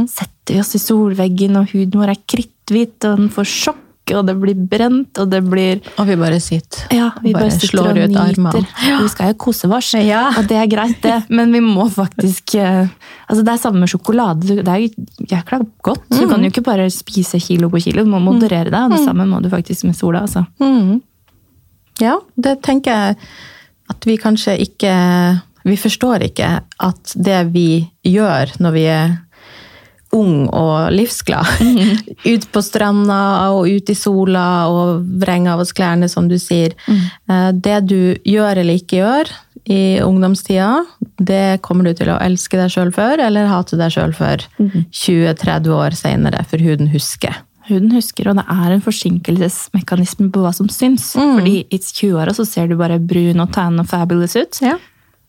Setter 0.08 0.54
vi 0.56 0.60
oss 0.62 0.74
i 0.78 0.82
solveggen, 0.82 1.56
og 1.60 1.72
huden 1.74 2.00
vår 2.00 2.14
er 2.14 2.22
kritthvit, 2.30 2.96
og 3.04 3.18
den 3.20 3.28
får 3.34 3.48
sjokk, 3.50 3.82
og 4.14 4.20
det 4.28 4.36
blir 4.38 4.54
brent, 4.70 5.18
og 5.18 5.30
det 5.32 5.40
blir 5.42 5.80
Og 5.98 6.06
vi 6.06 6.14
bare 6.20 6.36
sitter. 6.40 6.84
Ja, 6.94 7.08
vi 7.24 7.32
Bare 7.34 7.48
bare, 7.48 7.56
slår 7.58 7.98
ut 8.04 8.16
armene. 8.22 8.60
Ja. 8.86 9.00
Vi 9.02 9.08
skal 9.10 9.32
jo 9.32 9.38
kose 9.42 9.66
oss, 9.66 9.88
Ja. 9.98 10.28
og 10.38 10.46
det 10.46 10.60
er 10.60 10.68
greit, 10.70 11.00
det. 11.02 11.16
Men 11.28 11.50
vi 11.52 11.58
må 11.64 11.88
faktisk 11.90 12.54
eh, 12.54 12.86
Altså, 13.28 13.42
det 13.42 13.52
er 13.56 13.58
samme 13.58 13.80
med 13.82 13.90
sjokolade. 13.90 14.60
Det 14.62 14.68
er 14.70 14.86
jækla 15.32 15.58
godt. 15.82 16.04
Du 16.14 16.28
kan 16.30 16.38
jo 16.44 16.46
ikke 16.52 16.62
bare 16.62 16.86
spise 16.94 17.40
kilo 17.42 17.66
på 17.72 17.80
kilo. 17.82 18.04
Du 18.06 18.10
må 18.12 18.20
moderere 18.22 18.70
deg. 18.70 18.84
og 18.84 18.92
Det 18.94 19.00
samme 19.02 19.26
må 19.26 19.40
du 19.42 19.48
faktisk 19.50 19.82
med 19.88 19.96
sola. 19.98 20.20
altså. 20.22 20.44
Mm. 20.62 21.00
Ja, 22.02 22.18
det 22.36 22.60
tenker 22.66 22.92
jeg 22.92 23.20
at 23.92 24.06
vi 24.08 24.16
kanskje 24.18 24.56
ikke 24.66 24.94
Vi 25.66 25.76
forstår 25.78 26.22
ikke 26.28 26.48
at 26.62 27.14
det 27.14 27.38
vi 27.54 27.86
gjør 28.06 28.52
når 28.62 28.74
vi 28.74 28.84
er 28.90 29.14
ung 30.14 30.46
og 30.54 30.92
livsglad, 30.94 31.48
ut 32.32 32.44
på 32.52 32.62
stranda 32.64 33.18
og 33.52 33.66
ut 33.68 33.90
i 33.90 33.96
sola 33.98 34.46
og 34.70 35.02
vrenge 35.20 35.50
av 35.52 35.64
oss 35.64 35.74
klærne, 35.76 36.08
som 36.08 36.28
du 36.30 36.38
sier 36.40 36.76
mm. 36.86 37.02
Det 37.60 37.80
du 37.90 37.98
gjør 38.24 38.62
eller 38.62 38.78
ikke 38.78 39.00
gjør 39.02 39.32
i 39.66 39.98
ungdomstida, 40.00 40.84
det 41.18 41.58
kommer 41.66 41.88
du 41.88 41.98
til 41.98 42.12
å 42.14 42.20
elske 42.22 42.58
deg 42.60 42.70
sjøl 42.70 42.92
for, 42.94 43.18
eller 43.18 43.50
hate 43.50 43.78
deg 43.80 43.90
sjøl 43.92 44.14
for 44.14 44.46
20-30 44.62 45.74
år 45.74 45.98
seinere, 45.98 46.44
for 46.46 46.62
huden 46.62 46.92
husker. 46.94 47.34
Huden 47.66 47.90
husker, 47.96 48.30
og 48.30 48.38
det 48.38 48.44
er 48.52 48.74
en 48.74 48.84
forsinkelsesmekanisme 48.84 50.28
på 50.34 50.42
hva 50.44 50.52
som 50.54 50.68
syns. 50.70 51.12
Fordi 51.16 51.64
i 51.66 51.80
20-åra 51.82 52.34
så 52.36 52.46
ser 52.46 52.70
du 52.70 52.76
bare 52.78 53.00
brun 53.02 53.42
og 53.42 53.50
tan 53.54 53.80
og 53.82 53.88
fabulous 53.90 54.36
ut. 54.38 54.60
Ja. 54.62 54.76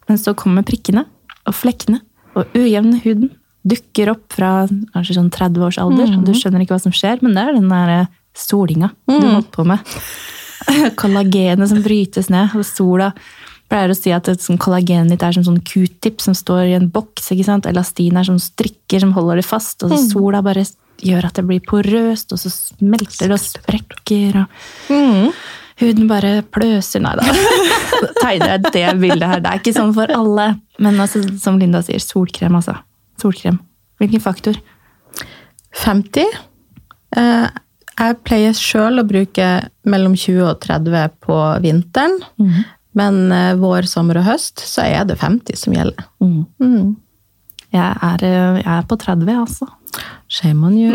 Men 0.07 0.21
så 0.21 0.35
kommer 0.37 0.65
prikkene 0.67 1.07
og 1.47 1.55
flekkene 1.57 2.03
og 2.37 2.53
ujevne 2.57 3.01
huden. 3.03 3.33
Dukker 3.67 4.13
opp 4.13 4.31
fra 4.37 4.51
kanskje 4.93 5.17
sånn 5.17 5.33
30 5.33 5.65
års 5.65 5.79
alder. 5.81 6.13
Mm. 6.13 6.23
Du 6.27 6.31
skjønner 6.37 6.63
ikke 6.63 6.77
hva 6.77 6.85
som 6.85 6.93
skjer, 6.95 7.19
men 7.25 7.33
det 7.35 7.43
er 7.43 7.57
den 7.57 7.71
der 7.73 7.91
solinga 7.97 8.13
solinga 8.37 8.89
du 9.05 9.27
holdt 9.27 9.51
på 9.51 9.65
med. 9.67 9.97
Kollagenet 11.01 11.69
som 11.71 11.81
brytes 11.83 12.29
ned. 12.33 12.53
Og 12.57 12.65
sola 12.67 13.11
pleier 13.67 13.91
å 13.91 13.97
si 13.97 14.13
at 14.15 14.29
et 14.31 14.43
sånn 14.43 14.59
kollagenet 14.61 15.11
ditt 15.11 15.25
er 15.25 15.35
som 15.35 15.45
sånn 15.47 15.61
q-tip 15.65 16.21
som 16.23 16.35
står 16.37 16.69
i 16.69 16.75
en 16.77 16.89
boks. 16.93 17.31
ikke 17.33 17.47
sant? 17.47 17.67
Elastin 17.67 18.19
er 18.19 18.27
som 18.27 18.39
strikker 18.39 19.03
som 19.03 19.13
holder 19.17 19.41
det 19.41 19.47
fast. 19.47 19.83
Og 19.83 19.91
så 19.91 19.99
sola 20.13 20.43
bare 20.45 20.63
gjør 21.03 21.27
at 21.29 21.37
det 21.39 21.45
blir 21.47 21.63
porøst, 21.67 22.33
og 22.33 22.39
så 22.41 22.51
smelter 22.53 23.29
det 23.29 23.37
og 23.37 23.43
sprekker. 23.43 24.41
og 24.43 25.33
Huden 25.77 26.07
bare 26.09 26.39
pløser 26.41 27.03
Nei 27.05 27.13
da. 27.19 27.25
Tegner 28.23 28.55
jeg 28.55 28.63
det 28.73 28.85
bildet 29.01 29.29
her. 29.29 29.43
Det 29.43 29.51
er 29.51 29.59
ikke 29.61 29.75
sånn 29.75 29.93
for 29.93 30.09
alle. 30.13 30.47
Men 30.81 30.97
altså, 31.03 31.21
som 31.41 31.59
Linda 31.61 31.83
sier, 31.85 32.01
solkrem, 32.01 32.57
altså. 32.57 32.79
Solkrem. 33.21 33.59
Hvilken 34.01 34.21
faktor? 34.23 34.57
50. 35.83 36.25
Eh, 37.17 37.47
Jeg 37.97 38.17
pleier 38.25 38.53
sjøl 38.53 39.01
å 39.01 39.05
bruke 39.09 39.45
mellom 39.89 40.13
20 40.17 40.43
og 40.51 40.59
30 40.65 41.15
på 41.25 41.37
vinteren. 41.63 42.17
Men 42.97 43.31
eh, 43.33 43.53
vår, 43.57 43.85
sommer 43.89 44.17
og 44.21 44.27
høst 44.31 44.61
så 44.65 44.85
er 44.85 45.05
det 45.09 45.17
50 45.21 45.57
som 45.61 45.73
gjelder. 45.73 46.05
Mm. 46.21 46.95
Jeg 47.73 47.97
er, 48.09 48.23
eh, 48.25 48.59
jeg 48.63 48.69
er 48.79 48.85
på 48.89 48.97
30, 49.01 49.33
altså. 49.45 49.69
Shame 50.37 50.67
on 50.67 50.75
you. 50.77 50.91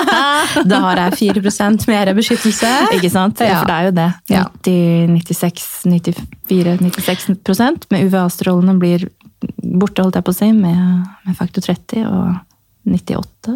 da 0.70 0.80
har 0.84 1.00
jeg 1.04 1.34
4% 1.34 1.88
mer 1.90 2.12
beskyttelse. 2.14 2.70
Ikke 2.96 3.10
sant? 3.12 3.42
Ja. 3.42 3.60
For 3.60 3.70
det 3.70 3.76
er 3.78 3.88
jo 3.88 3.94
det. 3.96 4.08
Ja. 4.30 4.44
90, 4.62 5.16
96, 5.16 5.66
94, 5.90 6.76
96% 6.86 7.88
Men 7.90 8.06
UVA-strålene 8.06 8.76
blir 8.78 9.08
borte, 9.58 10.04
holdt 10.04 10.18
jeg 10.20 10.26
på 10.26 10.34
å 10.34 10.38
si, 10.38 10.52
med, 10.54 11.06
med 11.26 11.38
faktor 11.38 11.64
30 11.66 12.06
og 12.06 12.38
98. 12.90 13.54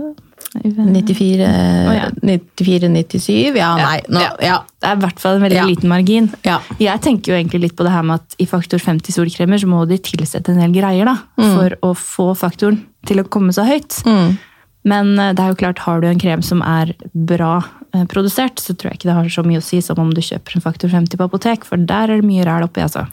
94, 0.54 1.46
Å, 1.88 1.92
ja. 1.96 2.08
94 2.22 2.90
97 2.92 3.56
Ja, 3.56 3.72
nei. 3.78 3.98
Nå, 4.12 4.22
Ja. 4.44 4.60
Det 4.78 4.90
er 4.90 4.98
i 4.98 5.02
hvert 5.02 5.20
fall 5.22 5.38
en 5.38 5.44
veldig 5.46 5.64
liten 5.70 5.90
margin. 5.90 6.28
Ja. 6.46 6.58
Jeg 6.78 7.00
tenker 7.02 7.32
jo 7.32 7.38
egentlig 7.38 7.62
litt 7.64 7.76
på 7.78 7.86
det 7.86 7.94
her 7.94 8.04
med 8.06 8.20
at 8.20 8.36
i 8.38 8.46
faktor 8.46 8.82
50 8.82 9.16
solkremer 9.16 9.58
så 9.60 9.70
må 9.70 9.82
de 9.88 9.98
tilsette 9.98 10.52
en 10.52 10.60
del 10.60 10.74
greier 10.76 11.08
da, 11.08 11.16
for 11.40 11.74
å 11.88 11.94
få 11.98 12.26
faktoren 12.38 12.82
til 13.08 13.22
å 13.22 13.26
komme 13.28 13.54
så 13.56 13.64
høyt. 13.66 14.02
Mm. 14.06 14.36
Men 14.88 15.14
eh, 15.18 15.32
det 15.36 15.42
er 15.42 15.52
jo 15.52 15.60
klart, 15.64 15.82
har 15.86 16.02
du 16.02 16.08
en 16.10 16.20
krem 16.20 16.44
som 16.44 16.62
er 16.66 16.92
bra 17.12 17.56
eh, 17.94 18.04
produsert, 18.10 18.60
så 18.60 18.76
tror 18.76 18.92
jeg 18.92 19.00
ikke 19.00 19.10
det 19.10 19.18
har 19.18 19.32
så 19.32 19.46
mye 19.46 19.62
å 19.62 19.64
si 19.64 19.80
som 19.84 20.00
om 20.02 20.12
du 20.14 20.22
kjøper 20.24 20.58
en 20.58 20.64
faktor 20.64 20.92
50 20.92 21.20
på 21.20 21.28
apotek, 21.28 21.66
for 21.68 21.80
der 21.80 22.12
er 22.12 22.22
det 22.22 22.28
mye 22.28 22.46
ræl 22.46 22.68
oppi, 22.68 22.84
altså. 22.84 23.06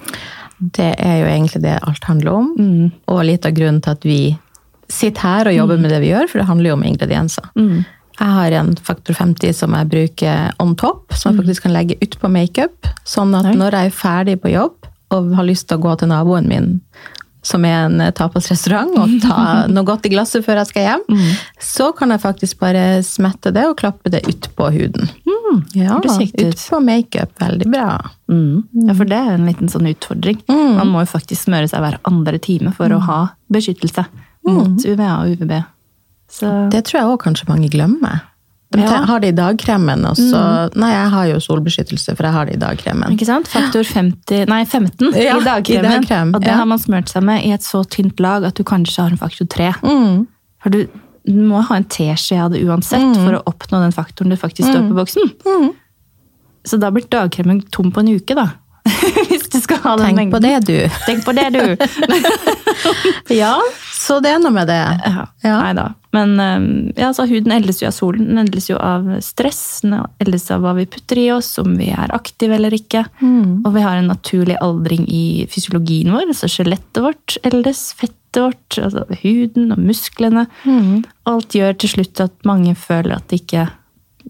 Det 0.62 0.92
er 1.02 1.24
jo 1.24 1.30
egentlig 1.32 1.64
det 1.64 1.80
alt 1.82 2.04
handler 2.06 2.36
om. 2.38 2.52
Mm. 2.60 2.92
Og 3.10 3.24
litt 3.26 3.48
av 3.50 3.56
grunnen 3.58 3.82
til 3.82 3.96
at 3.96 4.04
vi 4.06 4.20
sitter 4.92 5.24
her 5.24 5.50
og 5.50 5.56
jobber 5.56 5.80
med 5.82 5.94
det 5.94 6.04
vi 6.04 6.12
gjør, 6.12 6.28
for 6.30 6.42
det 6.42 6.50
handler 6.52 6.70
jo 6.70 6.78
om 6.78 6.86
ingredienser. 6.86 7.48
Mm. 7.58 7.82
Jeg 8.20 8.36
har 8.36 8.54
en 8.60 8.76
faktor 8.78 9.18
50 9.18 9.56
som 9.58 9.74
jeg 9.74 9.90
bruker 9.90 10.52
on 10.62 10.76
top, 10.78 11.16
som 11.18 11.32
jeg 11.32 11.42
faktisk 11.42 11.66
kan 11.66 11.74
legge 11.74 11.98
utpå 12.04 12.30
makeup. 12.30 12.90
Sånn 13.08 13.34
at 13.38 13.48
når 13.58 13.80
jeg 13.80 13.90
er 13.90 13.96
ferdig 13.96 14.36
på 14.44 14.52
jobb 14.52 14.90
og 15.16 15.32
har 15.40 15.48
lyst 15.48 15.70
til 15.70 15.80
å 15.80 15.86
gå 15.88 15.96
til 15.98 16.12
naboen 16.12 16.50
min, 16.52 16.76
som 17.42 17.66
er 17.66 17.88
en 17.88 18.02
eh, 18.02 18.12
tapasrestaurant, 18.14 18.92
og 19.02 19.16
ta 19.24 19.38
noe 19.74 19.84
godt 19.88 20.06
i 20.06 20.12
glasset 20.14 20.46
før 20.46 20.62
jeg 20.62 20.70
skal 20.72 20.88
hjem, 20.88 21.22
så 21.60 21.92
kan 21.98 22.14
jeg 22.14 22.22
faktisk 22.22 22.60
bare 22.62 23.02
smette 23.04 23.52
det 23.56 23.64
og 23.70 23.78
klappe 23.82 24.12
det 24.14 24.22
utpå 24.30 24.70
huden. 24.76 25.10
Ja, 25.76 25.98
kjekt 26.06 26.38
ut. 26.40 26.54
utpå 26.56 26.80
makeup. 26.86 27.34
Veldig 27.42 27.68
bra. 27.74 27.98
Mm. 28.32 28.62
Ja, 28.88 28.94
for 28.96 29.10
det 29.10 29.18
er 29.20 29.34
en 29.36 29.50
liten 29.50 29.68
sånn 29.74 29.90
utfordring. 29.90 30.40
Man 30.48 30.88
må 30.94 31.02
jo 31.04 31.10
faktisk 31.12 31.44
smøre 31.50 31.68
seg 31.68 31.84
hver 31.84 31.98
andre 32.08 32.40
time 32.40 32.72
for 32.78 32.94
å 32.96 33.02
ha 33.04 33.20
beskyttelse. 33.52 34.06
mot 34.48 34.80
UVA 34.86 35.10
og 35.22 35.36
UVB. 35.36 35.52
Så 36.32 36.48
Det 36.72 36.86
tror 36.88 36.98
jeg 37.02 37.10
òg 37.12 37.20
kanskje 37.26 37.50
mange 37.50 37.68
glemmer. 37.70 38.22
De 38.72 38.80
Ja. 38.80 39.02
har 39.06 39.20
det 39.20 39.28
i 39.34 39.36
dagkremen, 39.36 40.06
og 40.08 40.16
så 40.16 40.72
Nei, 40.80 40.92
jeg 40.94 41.10
har 41.12 41.26
jo 41.28 41.40
solbeskyttelse, 41.44 42.16
for 42.16 42.24
jeg 42.24 42.32
har 42.32 42.46
det 42.46 42.54
i 42.56 42.60
dagkremen. 42.62 43.12
Ikke 43.12 43.26
sant? 43.28 43.50
Faktor 43.52 43.84
50, 43.84 44.46
nei 44.48 44.64
15 44.64 45.12
Ja, 45.14 45.36
i 45.38 45.44
dagkremen. 45.44 45.86
i 45.86 45.90
dagkrem, 46.00 46.32
og 46.36 46.42
det 46.42 46.48
ja. 46.48 46.56
har 46.56 46.66
man 46.66 46.80
smurt 46.80 47.10
seg 47.12 47.24
med 47.28 47.44
i 47.44 47.52
et 47.52 47.62
så 47.68 47.84
tynt 47.84 48.20
lag 48.24 48.46
at 48.48 48.56
du 48.56 48.64
kanskje 48.64 49.04
har 49.04 49.12
en 49.12 49.18
faktor 49.20 49.46
3. 49.52 49.74
Mm. 49.84 50.26
For 50.64 50.70
du, 50.70 50.88
du 51.28 51.34
må 51.52 51.62
ha 51.68 51.76
en 51.76 51.84
teskje 51.84 52.40
av 52.40 52.52
det 52.52 52.64
uansett 52.64 53.16
for 53.20 53.36
å 53.36 53.44
oppnå 53.52 53.82
den 53.84 53.92
faktoren 53.92 54.32
du 54.32 54.38
faktisk 54.40 54.70
står 54.70 54.88
på 54.88 54.96
boksen. 55.02 55.32
Mm. 55.46 55.70
Så 56.64 56.80
da 56.80 56.92
blir 56.92 57.04
dagkremen 57.10 57.62
tom 57.72 57.92
på 57.92 58.00
en 58.00 58.16
uke, 58.16 58.36
da. 58.36 58.48
Hvis 59.30 59.50
du 59.52 59.60
skal 59.60 59.78
ha 59.84 59.98
den 59.98 60.16
Tenk 60.16 60.32
på 60.34 60.40
det, 60.42 60.56
du. 60.66 60.78
Tenk 61.06 61.26
på 61.26 61.36
det, 61.36 61.50
du! 61.54 61.76
Ja, 63.42 63.58
så 63.94 64.20
det 64.24 64.32
er 64.32 64.40
noe 64.40 64.52
med 64.56 64.68
det. 64.68 64.80
Ja. 64.80 65.26
Ja. 65.44 65.58
Nei 65.62 65.74
da. 65.78 65.90
Men 66.12 66.40
um, 66.40 66.92
ja, 66.96 67.14
så 67.16 67.26
huden 67.30 67.54
eldes 67.56 67.82
jo 67.82 67.88
av 67.88 67.96
solen. 67.96 68.28
Den 68.32 68.44
eldes 68.44 68.70
jo 68.70 68.78
av 68.82 69.08
stress. 69.24 69.64
Den 69.86 69.96
eldes 70.24 70.50
av 70.52 70.64
hva 70.66 70.76
vi 70.78 70.88
putter 70.92 71.20
i 71.22 71.30
oss, 71.32 71.54
om 71.62 71.78
vi 71.80 71.92
er 71.96 72.12
aktive 72.16 72.58
eller 72.58 72.76
ikke. 72.76 73.06
Mm. 73.22 73.62
Og 73.64 73.72
vi 73.76 73.86
har 73.86 74.00
en 74.00 74.12
naturlig 74.12 74.60
aldring 74.64 75.08
i 75.08 75.48
fysiologien 75.52 76.12
vår. 76.12 76.28
altså 76.34 76.52
skjelettet 76.52 77.04
vårt 77.06 77.38
eldes, 77.48 77.92
fettet 77.96 78.42
vårt, 78.44 78.80
altså 78.80 79.06
huden 79.24 79.72
og 79.76 79.84
musklene. 79.92 80.48
Mm. 80.68 81.04
Alt 81.32 81.56
gjør 81.56 81.80
til 81.80 81.96
slutt 81.96 82.24
at 82.24 82.36
mange 82.48 82.76
føler 82.76 83.16
at 83.16 83.32
de 83.32 83.40
ikke 83.40 83.70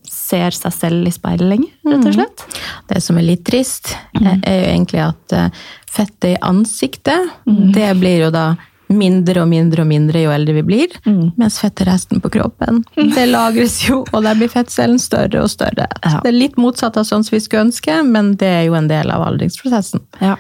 ser 0.08 0.56
seg 0.56 0.74
selv 0.74 1.08
i 1.08 1.12
speilet 1.14 1.50
lenger, 1.50 1.72
rett 1.86 2.08
og 2.08 2.16
slett. 2.16 2.44
Det 2.90 3.02
som 3.04 3.18
er 3.20 3.28
litt 3.28 3.44
trist, 3.48 3.94
er 4.18 4.38
er 4.48 4.58
jo 4.62 4.68
egentlig 4.72 5.02
at 5.04 5.36
eh, 5.36 5.64
fettet 5.92 6.30
i 6.32 6.42
ansiktet, 6.48 7.34
det 7.46 7.90
blir 8.00 8.28
jo 8.28 8.30
da 8.34 8.46
mindre 8.96 9.42
og 9.44 9.48
mindre 9.52 9.82
og 9.84 9.88
mindre 9.90 10.22
jo 10.24 10.32
eldre 10.34 10.54
vi 10.60 10.64
blir, 10.68 10.94
mens 11.38 11.58
fettet 11.62 11.88
resten 11.88 12.22
på 12.24 12.30
kroppen, 12.34 12.84
det 12.96 13.26
lagres 13.30 13.80
jo, 13.88 14.02
og 14.12 14.24
der 14.26 14.36
blir 14.40 14.50
fettcellen 14.52 15.00
større 15.02 15.42
og 15.44 15.50
større. 15.52 15.88
Ja. 16.04 16.20
Det 16.24 16.32
er 16.32 16.38
litt 16.38 16.58
motsatt 16.62 16.98
av 17.00 17.06
sånn 17.08 17.24
som 17.28 17.36
vi 17.36 17.42
skulle 17.44 17.68
ønske, 17.68 18.00
men 18.08 18.34
det 18.42 18.48
er 18.48 18.64
jo 18.70 18.76
en 18.78 18.88
del 18.92 19.12
av 19.14 19.24
aldringsprosessen. 19.28 20.02
Ja, 20.22 20.36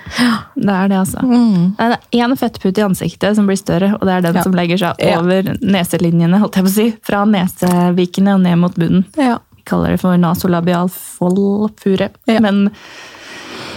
det 0.55 0.75
er 0.77 0.91
det, 0.91 0.99
altså. 1.01 1.21
Det 1.25 1.87
er 1.87 1.97
én 2.25 2.35
fettpute 2.39 2.81
i 2.81 2.87
ansiktet 2.87 3.35
som 3.37 3.47
blir 3.49 3.59
større, 3.59 3.93
og 3.99 4.05
det 4.07 4.17
er 4.17 4.21
den 4.29 4.35
Ja. 4.41 4.43
som 4.43 4.53
legger 4.57 4.77
seg 4.77 5.05
over 5.17 5.53
neselinjene, 5.61 6.39
holdt 6.41 6.55
jeg 6.59 6.63
på 6.65 6.71
å 6.71 6.75
si. 6.75 6.89
Fra 7.03 7.23
nesevikene 7.25 8.35
og 8.35 8.41
ned 8.45 8.57
mot 8.61 8.75
bunnen. 8.75 9.05
Ja. 9.17 9.37
Vi 9.55 9.63
kaller 9.69 9.91
det 9.93 9.99
for 10.01 10.17
nasolabial 10.17 10.89
foldfure. 10.89 12.09
Ja. 12.25 12.39
Men 12.41 12.69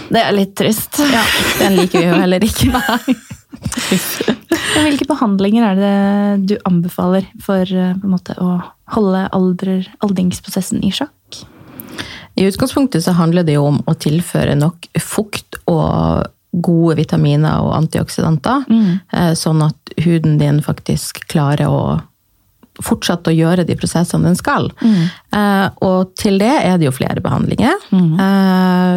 det 0.09 0.21
er 0.21 0.31
litt 0.33 0.55
trist. 0.57 0.97
ja, 0.99 1.21
den 1.59 1.75
liker 1.77 1.99
vi 2.01 2.07
jo 2.09 2.15
heller 2.21 2.39
ikke. 2.45 2.71
Men 4.75 4.87
hvilke 4.89 5.07
behandlinger 5.07 5.65
er 5.69 5.79
det 5.79 6.51
du 6.51 6.55
anbefaler 6.67 7.27
for 7.43 7.63
eh, 7.63 7.93
på 7.95 8.07
en 8.07 8.15
måte, 8.15 8.35
å 8.37 8.59
holde 8.95 9.25
alder, 9.35 9.89
aldringsprosessen 10.05 10.83
i 10.85 10.91
sjakk? 10.93 11.43
I 12.35 12.49
utgangspunktet 12.49 13.05
så 13.05 13.15
handler 13.15 13.45
det 13.47 13.55
jo 13.55 13.69
om 13.69 13.79
å 13.87 13.95
tilføre 13.95 14.57
nok 14.59 14.89
fukt 14.99 15.61
og 15.71 16.27
gode 16.55 16.97
vitaminer 16.99 17.63
og 17.63 17.73
antioksidanter, 17.77 18.63
mm. 18.67 19.31
sånn 19.35 19.63
at 19.65 19.95
huden 20.03 20.37
din 20.39 20.61
faktisk 20.63 21.23
klarer 21.31 21.67
å 21.67 21.79
fortsette 22.83 23.31
å 23.31 23.35
gjøre 23.35 23.65
de 23.67 23.75
prosessene 23.79 24.29
den 24.29 24.37
skal. 24.39 24.69
Eh, 24.83 25.67
og 25.85 26.13
til 26.19 26.39
det 26.41 26.53
er 26.63 26.77
det 26.79 26.89
jo 26.89 26.95
flere 26.95 27.23
behandlinger. 27.23 27.75
Eh, 27.95 28.95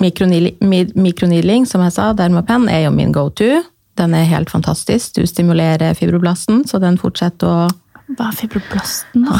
mikronil- 0.00 1.66
som 1.66 1.84
jeg 1.84 1.92
sa, 1.92 2.12
Dermapen, 2.12 2.68
er 2.68 2.84
jo 2.84 2.90
min 2.90 3.12
go-to. 3.12 3.62
Den 4.00 4.14
er 4.16 4.24
helt 4.24 4.48
fantastisk. 4.50 5.18
Du 5.18 5.26
stimulerer 5.28 5.92
fibroblasten, 5.94 6.64
så 6.68 6.80
den 6.80 6.96
fortsetter 7.00 7.48
å 7.50 7.68
Hva 8.16 8.30
er 8.30 8.38
fibroblasten, 8.38 9.26
da? 9.28 9.36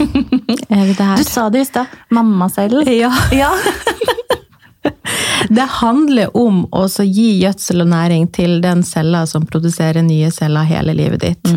Er 0.74 0.82
vi 0.88 0.96
der? 0.98 1.14
Du 1.20 1.24
sa 1.24 1.46
det 1.52 1.62
i 1.62 1.68
stad. 1.68 1.92
selv. 2.52 2.90
Ja. 2.90 3.12
ja. 3.32 3.52
Det 5.48 5.64
handler 5.80 6.30
om 6.36 6.62
å 6.72 6.86
gi 7.04 7.26
gjødsel 7.42 7.84
og 7.84 7.90
næring 7.92 8.26
til 8.32 8.56
den 8.64 8.80
cella 8.86 9.24
som 9.28 9.44
produserer 9.48 10.04
nye 10.04 10.30
celler 10.32 10.64
hele 10.68 10.94
livet 10.96 11.20
ditt. 11.24 11.50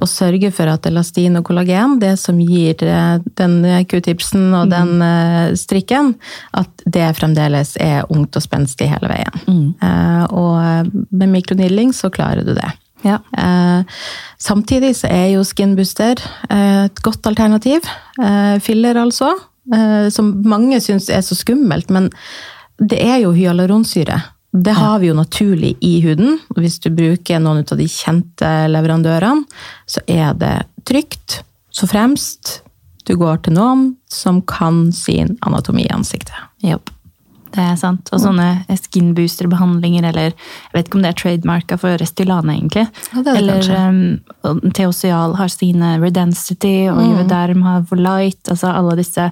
Og 0.00 0.08
sørge 0.08 0.50
for 0.54 0.70
at 0.72 0.88
elastin 0.88 1.36
og 1.40 1.44
kollagen, 1.48 1.98
det 2.00 2.14
som 2.20 2.40
gir 2.40 2.80
eh, 2.84 3.18
den 3.36 3.58
q-tipsen 3.90 4.48
og 4.56 4.72
den 4.72 5.04
eh, 5.04 5.52
strikken, 5.58 6.14
at 6.56 6.86
det 6.86 7.10
fremdeles 7.18 7.76
er 7.82 8.08
ungt 8.12 8.36
og 8.36 8.44
spenstig 8.44 8.88
hele 8.92 9.10
veien. 9.12 9.44
Mm. 9.46 9.68
Og 10.32 10.90
med 11.10 11.32
mikronidling 11.32 11.92
så 11.96 12.10
klarer 12.12 12.46
du 12.46 12.54
det. 12.56 12.72
ja. 13.06 13.20
Eh, 13.38 13.84
samtidig 14.38 14.96
så 14.96 15.10
er 15.10 15.30
jo 15.34 15.44
Skin 15.44 15.76
Booster 15.76 16.20
eh, 16.50 16.86
et 16.86 17.02
godt 17.04 17.26
alternativ. 17.28 17.86
Eh, 18.20 18.58
filler, 18.62 18.98
altså. 19.00 19.32
Eh, 19.74 20.08
som 20.14 20.30
mange 20.46 20.80
syns 20.82 21.08
er 21.10 21.24
så 21.26 21.36
skummelt, 21.38 21.90
men 21.90 22.10
det 22.78 22.98
er 23.02 23.20
jo 23.24 23.32
hyaluronsyre. 23.36 24.20
Det 24.56 24.72
har 24.72 24.98
vi 24.98 25.10
jo 25.10 25.16
naturlig 25.16 25.74
i 25.84 26.00
huden. 26.04 26.38
Hvis 26.56 26.78
du 26.80 26.90
bruker 26.94 27.40
noen 27.42 27.64
av 27.64 27.76
de 27.76 27.88
kjente 27.90 28.50
leverandørene, 28.70 29.44
så 29.84 30.00
er 30.08 30.32
det 30.38 30.54
trygt. 30.88 31.42
Så 31.70 31.88
fremst 31.90 32.60
du 33.06 33.14
går 33.20 33.44
til 33.44 33.56
noen 33.58 33.90
som 34.10 34.40
kan 34.48 34.88
sin 34.96 35.36
anatomi 35.46 35.84
i 35.86 35.92
ansiktet. 35.94 36.36
Jopp. 36.64 36.95
Det 37.56 37.64
er 37.64 37.76
sant. 37.80 38.10
Og 38.12 38.20
sånne 38.20 38.46
skin 38.76 39.14
booster-behandlinger, 39.16 40.04
eller 40.10 40.30
jeg 40.36 40.74
vet 40.76 40.88
ikke 40.90 40.98
om 41.00 41.02
det 41.06 41.10
er 41.14 41.18
trademarka 41.22 41.78
for 41.80 41.96
Restylane, 42.00 42.54
egentlig. 42.58 42.86
Ja, 43.14 43.22
det 43.22 43.24
det 43.24 43.36
eller 43.40 43.88
um, 43.88 44.70
Theosial 44.76 45.34
har 45.40 45.48
sine 45.52 45.94
Redensity, 46.02 46.88
og 46.92 46.96
Mm. 47.00 47.10
Juvederm 47.16 47.62
har 47.62 47.80
Volite. 47.90 48.50
Altså 48.52 48.70
alle 48.74 48.96
disse 49.00 49.30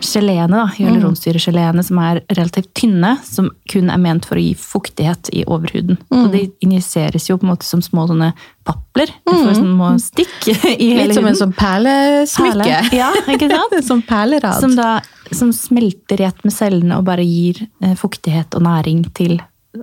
geleene, 0.00 0.50
da, 0.54 0.64
Mm. 0.66 0.74
hyaluronsyregeleene, 0.78 1.82
som 1.84 1.98
er 1.98 2.20
relativt 2.36 2.72
tynne, 2.74 3.18
som 3.24 3.50
kun 3.70 3.90
er 3.90 3.98
ment 3.98 4.24
for 4.24 4.36
å 4.36 4.42
gi 4.42 4.54
fuktighet 4.54 5.30
i 5.32 5.44
overhuden. 5.46 5.98
Mm. 6.10 6.24
Og 6.24 6.32
de 6.32 6.50
injiseres 6.62 7.28
jo 7.28 7.36
på 7.38 7.44
en 7.48 7.52
måte 7.56 7.64
som 7.64 7.80
små 7.82 8.06
sånne 8.08 8.32
papler. 8.64 9.10
Mm. 9.28 9.44
får 9.44 9.54
små 9.60 9.88
stikk 10.00 10.48
i 10.52 10.54
hele 10.54 10.76
huden. 10.78 11.06
Litt 11.08 11.14
som 11.14 11.26
en 11.26 11.34
sånn 11.42 11.54
perlesmykke. 11.56 12.64
Perle. 12.64 12.96
Ja, 12.96 13.10
ikke 13.28 13.48
sant? 13.56 13.84
som 13.84 14.02
perlerad. 14.02 14.60
Som 14.60 14.76
da 14.76 15.00
som 15.32 15.52
smelter 15.52 16.20
i 16.20 16.24
ett 16.28 16.44
med 16.44 16.52
cellene 16.52 16.98
og 16.98 17.06
bare 17.08 17.24
gir 17.24 17.62
eh, 17.82 17.94
fuktighet 17.98 18.54
og 18.54 18.64
næring 18.66 19.04
til 19.16 19.38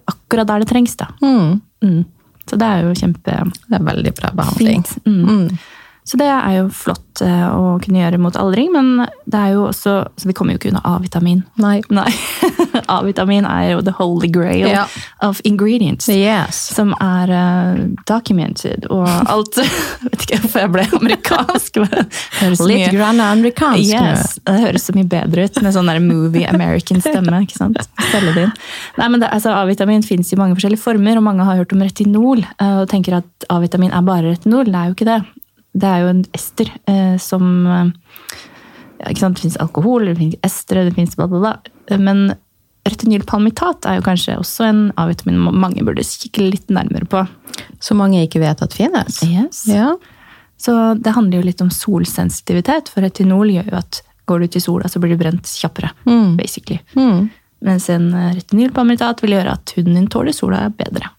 akkurat 0.05 0.47
der 0.47 0.63
det 0.63 0.69
trengs. 0.69 0.95
da. 0.95 1.07
Mm. 1.21 1.61
Mm. 1.83 2.03
Så 2.49 2.57
det 2.59 2.67
er 2.67 2.83
jo 2.83 2.95
kjempe 2.97 3.35
Det 3.67 3.77
er 3.77 3.85
veldig 3.85 4.13
bra 4.17 4.31
behandling. 4.35 4.83
Mm. 5.05 5.21
Mm. 5.25 5.57
Så 6.11 6.17
det 6.19 6.27
er 6.27 6.55
jo 6.57 6.63
flott 6.75 7.21
eh, 7.23 7.43
å 7.55 7.77
kunne 7.79 8.01
gjøre 8.01 8.17
mot 8.19 8.35
aldring, 8.35 8.71
men 8.73 9.05
det 9.31 9.37
er 9.39 9.53
jo 9.53 9.61
også 9.69 9.93
Så 10.19 10.27
vi 10.27 10.33
kommer 10.35 10.55
jo 10.55 10.59
ikke 10.59 10.71
unna 10.73 10.81
A-vitamin. 10.89 11.43
Nei. 11.61 11.77
Nei. 11.93 12.09
A-vitamin 12.97 13.45
er 13.47 13.69
jo 13.71 13.81
the 13.85 13.93
holy 13.95 14.27
grail 14.27 14.67
Ja. 14.67 14.83
of 15.23 15.39
ingredients. 15.47 16.09
Yes. 16.11 16.59
Som 16.75 16.91
er 16.99 17.31
uh, 17.31 17.79
documented 18.09 18.89
og 18.91 19.07
alt 19.31 19.55
Jeg 19.61 19.69
Vet 20.11 20.25
ikke 20.25 20.39
hvorfor 20.43 20.63
jeg 20.65 20.71
ble 20.75 20.85
amerikansk. 20.99 21.79
Litt 21.81 22.59
mye- 22.59 22.91
grann 22.95 23.21
amerikansk 23.23 23.91
Yes, 23.93 24.35
Det 24.43 24.57
høres 24.65 24.87
så 24.89 24.95
mye 24.97 25.07
bedre 25.11 25.45
ut 25.47 25.61
med 25.63 25.75
sånn 25.75 25.89
der 25.91 26.01
movie 26.03 26.47
American 26.51 26.99
stemme. 27.05 27.43
ikke 27.45 27.59
sant? 27.61 27.79
Inn. 28.11 28.51
Nei, 28.99 29.07
men 29.07 29.21
det, 29.23 29.29
altså, 29.31 29.53
A-vitamin 29.61 30.03
fins 30.03 30.33
i 30.33 30.39
mange 30.39 30.57
forskjellige 30.57 30.81
former, 30.83 31.19
og 31.21 31.25
mange 31.29 31.45
har 31.47 31.61
hørt 31.61 31.71
om 31.75 31.83
retinol 31.85 32.41
eh, 32.43 32.79
og 32.81 32.89
tenker 32.91 33.19
at 33.21 33.47
A-vitamin 33.53 33.93
er 33.95 34.03
bare 34.07 34.33
retinol. 34.35 34.67
Det 34.67 34.75
er 34.81 34.91
jo 34.91 34.97
ikke 34.97 35.07
det. 35.13 35.19
Det 35.73 35.87
er 35.87 36.03
jo 36.03 36.11
en 36.11 36.23
ester 36.35 36.71
eh, 36.91 37.17
som 37.21 37.45
eh, 37.67 37.91
ja, 39.01 39.09
ikke 39.09 39.23
sant? 39.23 39.39
Det 39.39 39.45
fins 39.47 39.59
alkohol, 39.63 40.09
det 40.11 40.17
fins 40.19 40.39
estere, 40.45 40.85
det 40.87 40.95
fins 40.97 41.15
bla, 41.17 41.27
bla, 41.31 41.41
bla. 41.41 41.97
Men 42.01 42.33
retinylpalmitat 42.87 43.85
er 43.85 43.99
jo 43.99 44.05
kanskje 44.05 44.37
også 44.41 44.65
en 44.67 44.81
A-vitamin 44.99 45.39
mange 45.41 45.83
burde 45.85 46.05
kikke 46.05 46.47
litt 46.47 46.71
nærmere 46.73 47.07
på. 47.09 47.23
Så 47.81 47.97
mange 47.97 48.23
ikke 48.25 48.41
vet 48.41 48.61
at 48.63 48.77
finnes. 48.77 49.21
Yes. 49.25 49.63
Ja. 49.69 49.93
Så 50.61 50.75
det 50.97 51.15
handler 51.15 51.41
jo 51.41 51.47
litt 51.47 51.61
om 51.63 51.71
solsensitivitet, 51.73 52.91
for 52.93 53.05
retinol 53.05 53.49
gjør 53.53 53.71
jo 53.71 53.77
at 53.79 54.01
går 54.29 54.41
du 54.41 54.49
ut 54.49 54.57
i 54.57 54.63
sola, 54.63 54.89
så 54.89 55.01
blir 55.01 55.15
du 55.15 55.21
brent 55.21 55.49
kjappere. 55.57 55.91
Mm. 56.05 56.35
basically. 56.37 56.79
Mm. 56.95 57.29
Mens 57.65 57.89
en 57.93 58.13
eh, 58.13 58.33
retinylpalmitat 58.37 59.21
vil 59.23 59.35
gjøre 59.37 59.55
at 59.57 59.73
huden 59.77 59.97
din 59.97 60.09
tåler 60.09 60.35
sola 60.35 60.67
bedre. 60.73 61.09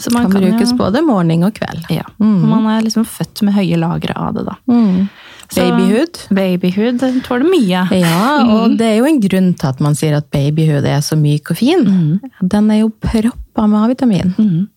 Så 0.00 0.10
man 0.14 0.24
Kan 0.26 0.32
kan, 0.38 0.46
brukes 0.48 0.70
jo, 0.72 0.76
både 0.80 1.02
morgen 1.04 1.44
og 1.44 1.52
kveld. 1.58 1.84
Ja. 1.92 2.06
Man 2.18 2.64
er 2.72 2.80
liksom 2.86 3.04
født 3.04 3.42
med 3.44 3.54
høye 3.58 3.76
lagre 3.80 4.14
av 4.16 4.34
det, 4.38 4.46
da. 4.48 4.54
Mm. 4.70 5.08
Babyhud. 5.50 6.18
Babyhud 6.30 6.98
den 7.02 7.20
tåler 7.26 7.44
mye. 7.50 7.82
Ja, 7.98 8.20
og 8.54 8.76
det 8.78 8.86
er 8.86 8.98
jo 9.00 9.08
en 9.08 9.20
grunn 9.20 9.48
til 9.58 9.66
at 9.72 9.80
man 9.82 9.96
sier 9.98 10.14
at 10.20 10.28
babyhud 10.30 10.86
er 10.86 11.00
så 11.02 11.18
myk 11.18 11.50
og 11.52 11.58
fin. 11.58 11.82
Den 12.40 12.70
er 12.70 12.84
jo 12.84 12.92
proppa 13.02 13.66
med 13.66 13.80
A-vitamin. 13.82 14.68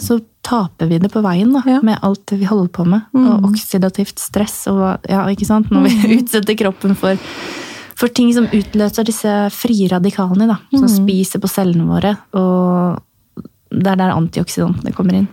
Så 0.00 0.20
taper 0.46 0.88
vi 0.88 0.98
det 1.00 1.10
på 1.12 1.20
veien 1.24 1.50
da, 1.52 1.60
Ja. 1.66 1.80
med 1.84 1.98
alt 2.02 2.22
det 2.30 2.38
vi 2.40 2.48
holder 2.48 2.68
på 2.72 2.84
med. 2.88 3.08
Og 3.16 3.50
oksidativt 3.50 4.18
stress 4.20 4.66
og 4.70 5.00
ja, 5.08 5.24
ikke 5.32 5.48
sant? 5.48 5.70
Når 5.72 5.88
vi 5.88 6.16
utsetter 6.20 6.56
kroppen 6.60 6.94
for, 6.96 7.16
for 7.96 8.08
ting 8.08 8.30
som 8.36 8.46
utløser 8.52 9.04
disse 9.08 9.34
frie 9.52 9.88
radikalene, 9.92 10.46
da, 10.54 10.60
som 10.76 10.88
spiser 10.88 11.40
på 11.42 11.48
cellene 11.48 11.88
våre. 11.88 12.14
Og 12.36 13.00
det 13.70 13.86
er 13.86 13.96
der 13.96 14.10
antioksidantene 14.16 14.92
kommer 14.96 15.14
inn. 15.22 15.28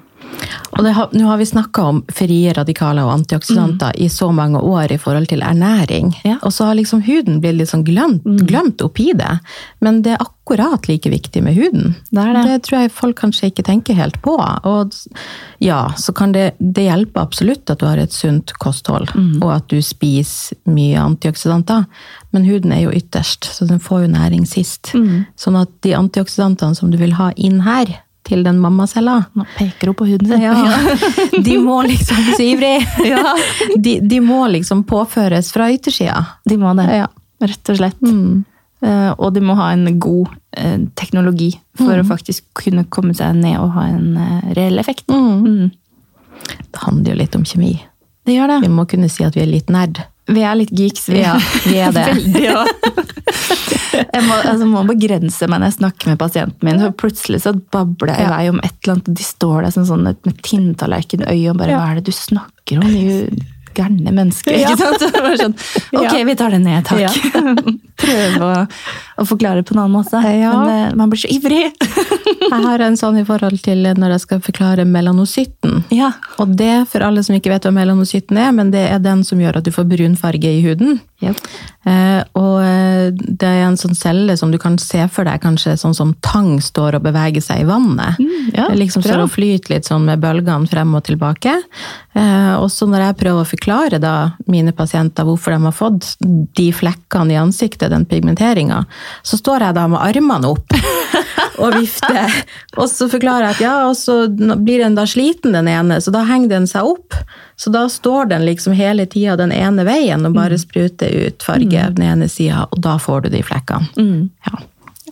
Og 0.77 0.83
det 0.83 0.91
har- 0.93 1.09
Nå 1.13 1.25
har 1.25 1.37
vi 1.37 1.45
snakka 1.45 1.83
om 1.87 2.03
frie 2.13 2.51
radikaler 2.53 3.03
og 3.05 3.13
antioksidanter 3.13 3.91
i 3.97 4.07
så 4.09 4.31
mange 4.33 4.59
år 4.59 4.91
i 4.91 4.97
forhold 4.97 5.27
til 5.29 5.39
ernæring. 5.41 6.07
Mm. 6.11 6.25
Ja. 6.25 6.33
Mm. 6.33 6.39
Og 6.43 6.51
så 6.53 6.65
har 6.65 6.75
liksom 6.75 7.01
huden 7.01 7.39
blitt 7.41 7.55
liksom 7.57 7.83
glemt, 7.85 8.23
glemt 8.47 8.81
oppi 8.81 9.13
det. 9.15 9.39
Men 9.79 10.01
det 10.01 10.11
er 10.13 10.17
akkurat 10.25 10.87
like 10.89 11.09
viktig 11.09 11.41
med 11.43 11.55
huden. 11.55 11.95
Det 12.11 12.19
er 12.19 12.43
det. 12.43 12.63
tror 12.63 12.79
jeg 12.81 12.91
folk 12.91 13.15
kanskje 13.15 13.49
ikke 13.51 13.63
tenker 13.63 13.93
helt 13.95 14.21
på. 14.21 14.35
Og 14.65 14.91
ja, 15.59 15.87
så 15.97 16.13
kan 16.13 16.31
det, 16.33 16.53
det 16.59 16.83
hjelpe 16.89 17.21
absolutt 17.21 17.69
at 17.69 17.79
du 17.79 17.85
har 17.85 17.97
et 17.97 18.11
sunt 18.13 18.51
kosthold, 18.59 19.07
Mm. 19.15 19.41
og 19.43 19.55
at 19.55 19.67
du 19.69 19.77
spiser 19.81 20.55
mye 20.65 20.97
antioksidanter. 20.97 21.85
Men 22.33 22.43
huden 22.45 22.71
er 22.73 22.81
jo 22.83 22.91
ytterst, 22.91 23.43
så 23.45 23.65
den 23.67 23.79
får 23.79 24.01
jo 24.01 24.07
næring 24.13 24.45
sist. 24.45 24.91
Mm. 24.93 25.25
Sånn 25.37 25.55
at 25.61 25.69
de 25.81 25.91
antioksidantene 25.93 26.75
som 26.75 26.91
du 26.91 26.97
vil 26.97 27.11
ha 27.13 27.31
inn 27.37 27.61
her, 27.61 27.85
til 28.27 28.43
den 28.45 28.59
mammacella, 28.63 29.15
Nå 29.37 29.45
peker 29.57 29.87
hun 29.93 29.95
på 29.97 30.07
huden 30.09 30.27
sin. 30.27 30.41
ja, 30.43 30.53
de 31.47 31.55
må 31.63 31.79
liksom 31.87 32.19
Så 32.35 32.43
ivrig! 32.43 32.83
De, 33.83 33.97
de 34.03 34.19
må 34.23 34.43
liksom 34.51 34.83
påføres 34.89 35.51
fra 35.55 35.69
yttersida. 35.73 36.25
De 36.45 36.57
må 36.59 36.73
det. 36.77 36.87
Ja. 37.03 37.07
Rett 37.41 37.69
og 37.71 37.77
slett. 37.79 38.01
Mm. 38.01 38.43
Eh, 38.81 39.11
og 39.17 39.31
de 39.33 39.41
må 39.45 39.55
ha 39.57 39.71
en 39.73 39.87
god 40.01 40.27
eh, 40.57 40.77
teknologi 40.99 41.51
for 41.77 41.93
Mm. 41.93 42.01
å 42.03 42.07
faktisk 42.09 42.43
kunne 42.57 42.83
komme 42.89 43.13
seg 43.17 43.35
ned 43.37 43.57
og 43.61 43.71
ha 43.77 43.83
en 43.93 44.17
eh, 44.17 44.47
reell 44.57 44.79
effekt. 44.81 45.07
Mm. 45.09 45.45
Mm. 45.45 45.71
Det 46.73 46.81
handler 46.83 47.11
jo 47.13 47.17
litt 47.21 47.35
om 47.37 47.43
kjemi. 47.45 47.71
Det 48.27 48.33
gjør 48.35 48.47
det. 48.51 48.57
Vi 48.65 48.71
må 48.73 48.85
kunne 48.89 49.09
si 49.09 49.23
at 49.25 49.37
vi 49.37 49.41
er 49.45 49.49
litt 49.51 49.69
nerd. 49.73 50.01
Vi 50.27 50.41
er 50.43 50.55
litt 50.59 50.71
geeks, 50.75 51.05
vi. 51.09 51.21
Ja, 51.23 51.37
vi 51.63 51.77
er 51.79 51.93
det. 51.95 52.05
Veldig, 52.11 52.43
ja. 52.43 52.65
Jeg 53.97 54.23
må, 54.27 54.35
altså, 54.43 54.65
må 54.69 54.81
begrense 54.87 55.47
meg 55.49 55.61
når 55.61 55.71
jeg 55.71 55.77
snakker 55.79 56.11
med 56.11 56.19
pasienten 56.21 56.67
min. 56.67 56.81
For 56.83 56.95
plutselig 57.05 57.41
så 57.45 57.53
babler 57.73 58.11
jeg 58.13 58.19
i 58.19 58.27
Ja. 58.27 58.31
vei 58.35 58.49
om 58.51 58.59
et 58.63 58.73
eller 58.83 58.97
annet, 58.97 59.07
og 59.13 59.19
de 59.21 59.23
står 59.27 59.61
der 59.63 59.75
sånn, 59.77 59.87
sånn 59.89 60.03
med 60.09 60.41
tinntallerken 60.45 61.23
i 61.23 61.29
øyet 61.33 61.53
og 61.53 61.61
bare 61.63 61.71
Ja. 61.71 61.79
Hva 61.81 61.91
er 61.91 62.01
det 62.01 62.09
du 62.11 62.15
snakker 62.15 62.83
om? 62.83 63.47
Gærne 63.77 64.13
mennesker. 64.13 64.55
Ja. 64.57 64.73
Ikke 64.73 64.97
sant? 64.97 65.41
Sånn, 65.41 65.55
ok, 66.01 66.15
vi 66.27 66.35
tar 66.39 66.55
det 66.55 66.61
ned, 66.63 66.85
takk. 66.87 67.03
Ja. 67.03 67.11
Prøve 68.01 68.47
å, 68.47 68.63
å 69.21 69.25
forklare 69.27 69.63
på 69.65 69.75
en 69.75 69.83
annen 69.83 69.97
måte. 69.97 70.21
Ja. 70.33 70.53
Men 70.57 70.93
uh, 70.93 70.97
man 70.99 71.13
blir 71.13 71.21
så 71.21 71.31
ivrig. 71.33 71.71
Jeg 72.47 72.63
har 72.63 72.83
en 72.85 72.97
sånn 72.99 73.17
i 73.19 73.25
forhold 73.27 73.59
til 73.65 73.81
når 73.97 74.13
jeg 74.13 74.23
skal 74.23 74.39
forklare 74.43 74.85
melanocytten. 74.87 75.81
Ja. 75.91 76.13
Og 76.39 76.53
det, 76.55 76.85
for 76.91 77.03
alle 77.03 77.23
som 77.25 77.35
ikke 77.35 77.51
vet 77.51 77.65
hva 77.67 77.73
melanocytten 77.75 78.39
er, 78.39 78.53
men 78.55 78.69
det 78.71 78.85
er 78.87 79.01
den 79.03 79.23
som 79.27 79.41
gjør 79.41 79.59
at 79.59 79.67
du 79.67 79.73
får 79.75 79.87
brun 79.89 80.15
farge 80.19 80.47
i 80.47 80.61
huden. 80.63 81.01
Yep. 81.17 81.37
Eh, 81.89 82.19
og 82.37 82.57
eh, 82.61 83.07
det 83.15 83.47
er 83.47 83.63
en 83.65 83.77
sånn 83.79 83.97
celle 83.97 84.35
som 84.37 84.51
du 84.53 84.59
kan 84.61 84.75
se 84.77 85.01
for 85.09 85.25
deg 85.25 85.41
kanskje 85.41 85.73
sånn 85.81 85.95
som 85.97 86.11
tang 86.21 86.59
står 86.61 86.99
og 86.99 87.07
beveger 87.07 87.41
seg 87.41 87.63
i 87.63 87.67
vannet. 87.67 88.19
Mm, 88.21 88.51
ja, 88.53 88.67
liksom 88.77 89.01
står 89.01 89.23
og 89.23 89.33
flyter 89.33 89.73
litt 89.73 89.89
sånn 89.89 90.05
med 90.05 90.21
bølgene 90.21 90.69
frem 90.69 90.93
og 90.97 91.07
tilbake. 91.07 91.55
Eh, 92.13 92.53
og 92.59 92.69
så 92.73 92.85
når 92.89 93.07
jeg 93.07 93.19
prøver 93.23 93.41
å 93.41 93.49
forklare 93.49 94.01
da 94.03 94.13
mine 94.45 94.75
pasienter 94.77 95.25
hvorfor 95.25 95.55
de 95.55 95.61
har 95.65 95.75
fått 95.75 96.13
de 96.21 96.69
flekkene 96.75 97.33
i 97.33 97.41
ansiktet, 97.41 97.89
den 97.93 98.05
pigmenteringa, 98.05 98.83
så 99.25 99.41
står 99.41 99.67
jeg 99.67 99.79
da 99.79 99.87
med 99.89 100.03
armene 100.03 100.53
opp 100.53 100.77
og 101.57 101.73
vifter. 101.75 102.31
Og 102.79 102.87
så 102.91 103.07
forklarer 103.09 103.47
jeg 103.47 103.55
at 103.57 103.61
ja, 103.63 103.75
og 103.89 103.95
så 103.97 104.27
blir 104.29 104.83
den 104.83 104.95
da 104.97 105.05
sliten 105.09 105.55
den 105.55 105.67
ene, 105.71 105.97
så 106.03 106.11
da 106.13 106.21
henger 106.27 106.51
den 106.51 106.67
seg 106.69 106.85
opp. 106.85 107.15
Så 107.57 107.71
da 107.73 107.85
står 107.89 108.29
den 108.29 108.45
liksom 108.45 108.75
hele 108.77 109.07
tida 109.09 109.35
den 109.39 109.51
ene 109.55 109.85
veien 109.87 110.25
og 110.29 110.35
bare 110.37 110.59
spruter 110.61 111.09
ut 111.25 111.41
farge 111.47 111.87
den 111.97 112.05
ene 112.05 112.27
sida, 112.29 112.67
og 112.71 112.81
da 112.85 112.97
får 113.01 113.25
du 113.25 113.29
de 113.33 113.41
flekkene. 113.47 113.89
Mm. 113.97 114.29
Ja. 114.45 114.61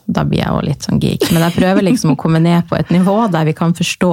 Da 0.05 0.21
blir 0.29 0.43
jeg 0.43 0.51
jo 0.53 0.61
litt 0.67 0.85
sånn 0.85 1.01
geek. 1.01 1.25
Men 1.33 1.41
jeg 1.47 1.55
prøver 1.57 1.81
liksom 1.87 2.13
å 2.13 2.19
komme 2.21 2.37
ned 2.43 2.67
på 2.69 2.77
et 2.77 2.91
nivå 2.93 3.17
der 3.33 3.47
vi 3.49 3.55
kan 3.57 3.73
forstå 3.73 4.11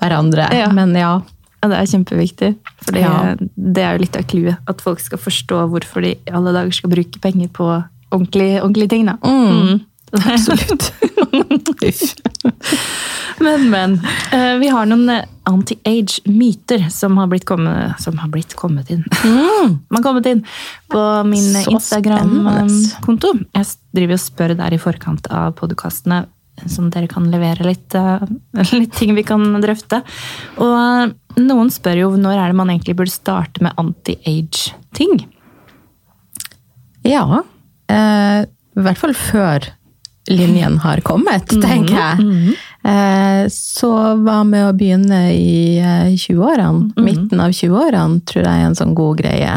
hverandre. 0.00 0.48
Ja. 0.56 0.70
Men 0.72 0.94
ja. 0.96 1.18
Ja, 1.64 1.68
det 1.72 1.78
er 1.80 1.86
kjempeviktig. 1.88 2.50
For 2.84 2.92
det, 2.92 3.00
Ja. 3.04 3.34
det 3.56 3.82
er 3.84 3.92
jo 3.96 4.02
litt 4.02 4.16
av 4.16 4.24
clouet. 4.28 4.56
At 4.68 4.80
folk 4.84 5.00
skal 5.00 5.20
forstå 5.20 5.62
hvorfor 5.72 6.02
de 6.04 6.14
alle 6.32 6.52
dager 6.52 6.72
skal 6.76 6.90
bruke 6.92 7.20
penger 7.24 7.48
på 7.56 7.68
ordentlige, 8.12 8.60
ordentlige 8.62 8.90
ting. 8.92 9.06
Da. 9.08 9.16
Mm. 9.24 9.80
Absolutt. 10.14 10.92
men, 13.40 13.70
men. 13.70 14.00
eh, 14.32 14.54
Vi 14.60 14.68
har 14.70 14.86
noen 14.86 15.08
eh, 15.10 15.24
anti-age-myter 15.50 16.86
som 16.90 17.18
som 17.98 18.18
har 18.18 18.28
blitt 18.32 18.54
kommet 18.58 18.90
inn. 18.94 19.02
Mm. 19.24 19.74
Man 19.90 19.98
har 19.98 20.04
kommet 20.06 20.26
inn 20.30 20.44
på 20.92 21.02
min 21.28 21.50
Instagram-konto. 21.64 23.32
Jeg 23.54 23.66
driver 23.96 24.16
og 24.16 24.22
spør 24.22 24.54
der 24.58 24.76
i 24.76 24.80
forkant 24.80 25.26
av 25.34 25.52
podkastene, 25.58 26.22
som 26.70 26.86
dere 26.94 27.08
kan 27.10 27.26
levere 27.32 27.66
litt, 27.66 27.94
eh, 27.98 28.22
litt 28.78 28.94
ting 28.96 29.14
vi 29.18 29.26
kan 29.26 29.42
drøfte. 29.62 30.02
Og 30.62 30.74
eh, 30.78 31.14
noen 31.42 31.72
spør 31.74 32.04
jo 32.04 32.12
når 32.16 32.38
er 32.38 32.52
det 32.54 32.60
man 32.62 32.70
egentlig 32.70 32.96
burde 33.02 33.14
starte 33.14 33.64
med 33.66 33.74
anti-age-ting. 33.80 35.24
Ja. 37.04 37.26
Eh, 37.90 38.44
I 38.46 38.86
hvert 38.86 39.02
fall 39.02 39.14
før 39.18 39.72
linjen 40.30 40.78
har 40.78 41.00
kommet, 41.04 41.48
tenker 41.48 41.94
jeg. 41.94 42.54
Eh, 42.84 43.44
så 43.52 43.90
hva 44.20 44.38
med 44.46 44.68
å 44.68 44.74
begynne 44.76 45.20
i 45.34 45.80
eh, 45.80 46.14
20-årene? 46.16 46.94
Midten 47.04 47.42
av 47.44 47.52
20-årene 47.52 48.22
tror 48.28 48.44
jeg 48.44 48.62
er 48.62 48.68
en 48.68 48.78
sånn 48.78 48.94
god 48.96 49.20
greie. 49.20 49.56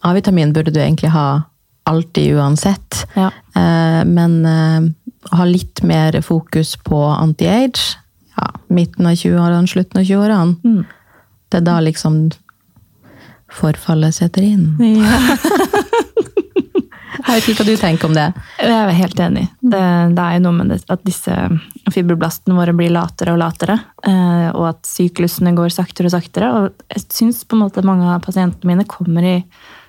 A-vitamin 0.00 0.52
burde 0.56 0.72
du 0.72 0.80
egentlig 0.80 1.12
ha 1.14 1.42
alltid 1.88 2.36
uansett. 2.36 3.02
Ja. 3.16 3.30
Eh, 3.56 4.02
men 4.08 4.94
ha 5.30 5.44
litt 5.48 5.82
mer 5.86 6.20
fokus 6.24 6.76
på 6.84 7.00
anti-age. 7.14 7.96
Ja, 8.36 8.52
midten 8.72 9.08
av 9.08 9.18
20-årene, 9.20 9.68
slutten 9.68 10.00
av 10.00 10.08
20-årene. 10.08 10.84
Det 11.50 11.60
er 11.60 11.66
da 11.66 11.80
liksom 11.82 12.30
forfallet 13.50 14.14
setter 14.14 14.46
inn. 14.46 14.76
Jeg 17.30 17.38
vet 17.38 17.48
ikke 17.52 17.62
hva 17.62 17.66
du 17.70 17.76
tenker 17.78 18.08
om 18.10 18.14
det. 18.16 18.24
Jeg 18.58 18.74
er 18.74 18.96
helt 18.98 19.20
enig. 19.22 19.44
Det, 19.62 19.82
det 20.16 20.22
er 20.24 20.32
jo 20.36 20.42
noe 20.48 20.56
med 20.56 20.72
det, 20.72 20.80
at 20.90 21.04
disse 21.06 21.34
fibroblastene 21.94 22.56
våre 22.58 22.74
blir 22.76 22.90
latere 22.90 23.34
og 23.36 23.38
latere. 23.42 23.76
eh, 24.02 24.48
Og 24.50 24.64
at 24.72 24.80
syklusene 24.88 25.52
går 25.54 25.70
saktere 25.74 26.10
og 26.10 26.14
saktere. 26.16 26.48
Og 26.50 26.86
jeg 26.90 27.04
syns 27.14 27.44
på 27.46 27.54
en 27.56 27.62
måte 27.62 27.84
mange 27.86 28.08
av 28.10 28.22
pasientene 28.26 28.66
mine 28.72 28.84
kommer 28.90 29.22
i 29.22 29.36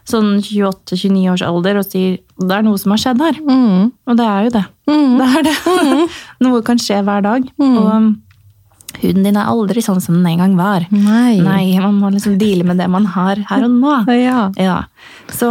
sånn 0.07 0.37
28-29 0.41 1.27
års 1.33 1.43
alder 1.45 1.77
og 1.81 1.85
sier 1.85 2.19
det 2.41 2.55
er 2.55 2.63
noe 2.65 2.77
som 2.81 2.93
har 2.93 3.01
skjedd 3.03 3.21
her. 3.21 3.37
Mm. 3.41 3.91
Og 4.09 4.17
det 4.17 4.25
er 4.25 4.47
jo 4.47 4.53
det. 4.55 4.63
Det 5.21 5.27
er 5.37 5.43
det. 5.49 5.57
Noe 6.45 6.61
kan 6.65 6.79
skje 6.81 7.01
hver 7.05 7.21
dag. 7.25 7.45
Og 7.61 7.85
um, 7.89 8.07
huden 9.01 9.23
din 9.23 9.37
er 9.39 9.47
aldri 9.49 9.81
sånn 9.81 10.01
som 10.03 10.15
den 10.17 10.27
en 10.33 10.41
gang 10.43 10.55
var. 10.59 10.85
Nei. 10.91 11.37
Nei, 11.41 11.79
man 11.79 11.95
må 12.01 12.09
liksom 12.11 12.37
deale 12.41 12.63
med 12.67 12.77
det 12.81 12.89
man 12.91 13.05
har 13.15 13.39
her 13.49 13.63
og 13.67 13.71
nå. 13.79 13.93
Ja. 14.21 14.51
Ja. 14.59 14.79
Så, 15.31 15.47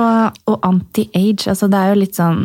og 0.47 0.61
anti-age, 0.67 1.49
altså 1.49 1.69
det 1.73 1.79
er 1.81 1.95
jo 1.95 2.01
litt 2.03 2.19
sånn 2.19 2.45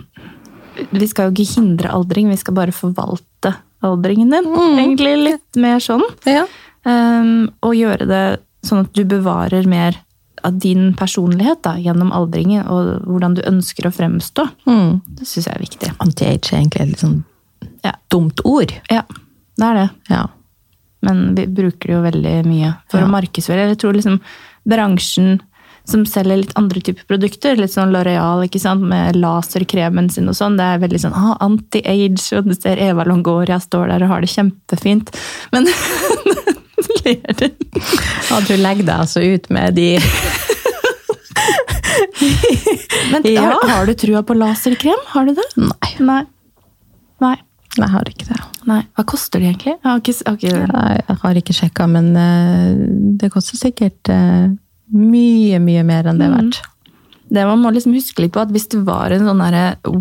Vi 0.91 1.07
skal 1.07 1.29
jo 1.29 1.35
ikke 1.35 1.53
hindre 1.55 1.91
aldring, 1.95 2.29
vi 2.31 2.37
skal 2.39 2.55
bare 2.57 2.71
forvalte 2.75 3.53
aldringen 3.85 4.31
din. 4.33 4.47
Egentlig 4.79 5.13
litt 5.23 5.59
mer 5.61 5.79
sånn. 5.83 6.03
ja. 6.27 6.45
Um, 6.85 7.47
og 7.65 7.73
gjøre 7.73 8.05
det 8.05 8.23
sånn 8.65 8.83
at 8.83 8.91
du 8.93 9.01
bevarer 9.09 9.65
mer 9.65 9.95
av 10.45 10.59
din 10.61 10.91
personlighet 10.93 11.63
da, 11.65 11.71
gjennom 11.81 12.11
aldringen, 12.13 12.61
og 12.69 12.99
hvordan 13.09 13.33
du 13.39 13.41
ønsker 13.49 13.87
å 13.87 13.93
fremstå. 13.95 14.45
Mm. 14.69 14.99
Det 15.17 15.25
syns 15.25 15.47
jeg 15.47 15.55
er 15.55 15.63
viktig. 15.63 15.89
Anti-age 16.05 16.51
er 16.53 16.59
egentlig 16.59 16.83
et 16.83 16.91
litt 16.91 17.01
sånn 17.01 17.23
Ja. 17.85 17.93
dumt 18.13 18.41
ord. 18.45 18.73
ja, 18.91 19.01
det 19.57 19.65
er 19.65 19.73
det. 19.79 19.87
Ja. 20.13 20.27
Men 21.05 21.27
vi 21.37 21.45
bruker 21.47 21.91
det 21.91 21.95
jo 21.95 22.03
veldig 22.05 22.35
mye 22.49 22.73
for 22.91 22.99
Ja. 23.01 23.07
å 23.07 23.11
markedsføre. 23.13 23.69
Jeg 23.71 23.79
tror 23.83 23.95
liksom 23.97 24.19
bransjen 24.67 25.37
som 25.85 26.01
selger 26.09 26.39
litt 26.41 26.53
andre 26.57 26.81
typer 26.81 27.05
produkter, 27.05 27.59
litt 27.61 27.69
sånn 27.69 27.91
L'Oreal 27.93 28.41
med 28.81 29.15
laserkremen 29.21 30.07
sin 30.09 30.25
og 30.27 30.33
sånn, 30.33 30.55
det 30.57 30.65
er 30.65 30.79
veldig 30.81 31.01
sånn 31.03 31.13
ah, 31.13 31.35
anti-age, 31.45 32.23
og 32.39 32.47
du 32.49 32.55
ser 32.57 32.81
Eva 32.81 33.05
Longoria 33.05 33.59
står 33.61 33.91
der 33.93 34.01
og 34.07 34.09
har 34.09 34.21
det 34.25 34.31
kjempefint. 34.33 35.13
Men 35.53 35.69
ler 37.05 37.37
du? 37.37 37.45
Ja, 38.31 38.39
du 38.47 38.55
legger 38.57 38.81
deg 38.87 38.95
altså 38.97 39.21
ut 39.21 39.45
med 39.53 39.75
de 39.77 39.91
Men 43.11 43.21
Ja. 43.29 43.41
har, 43.41 43.69
har 43.69 43.85
du 43.85 43.93
trua 43.93 44.23
på 44.25 44.33
laserkrem? 44.37 44.97
Har 45.13 45.25
du 45.29 45.33
det? 45.37 45.45
Nei, 45.57 45.91
Nei. 45.99 46.23
Nei. 47.21 47.35
Jeg 47.83 47.91
har 47.91 48.11
ikke 48.11 48.29
det. 48.29 48.37
Nei. 48.69 48.81
Hva 48.95 49.05
koster 49.07 49.41
de 49.41 49.49
egentlig? 49.49 49.75
Jeg 49.75 49.89
har 49.89 49.99
ikke, 49.99 50.15
jeg 50.15 50.29
har 50.29 50.37
ikke... 50.37 51.01
Jeg 51.09 51.19
har 51.23 51.41
ikke 51.41 51.57
sjekka, 51.57 51.89
men 51.91 52.13
eh, 52.19 52.69
det 53.19 53.31
koster 53.33 53.59
sikkert 53.59 54.13
eh, 54.13 54.47
mye, 54.95 55.59
mye 55.63 55.83
mer 55.87 56.09
enn 56.09 56.21
det 56.21 56.29
er 56.29 56.33
verdt. 56.37 56.61
Det 57.35 57.43
man 57.49 57.61
må 57.63 57.71
liksom 57.73 57.95
huske 57.97 58.21
litt 58.21 58.35
på, 58.35 58.43
at 58.43 58.53
hvis 58.53 58.67
det 58.71 58.83
var 58.85 59.13
en 59.13 59.25
sånn 59.25 59.43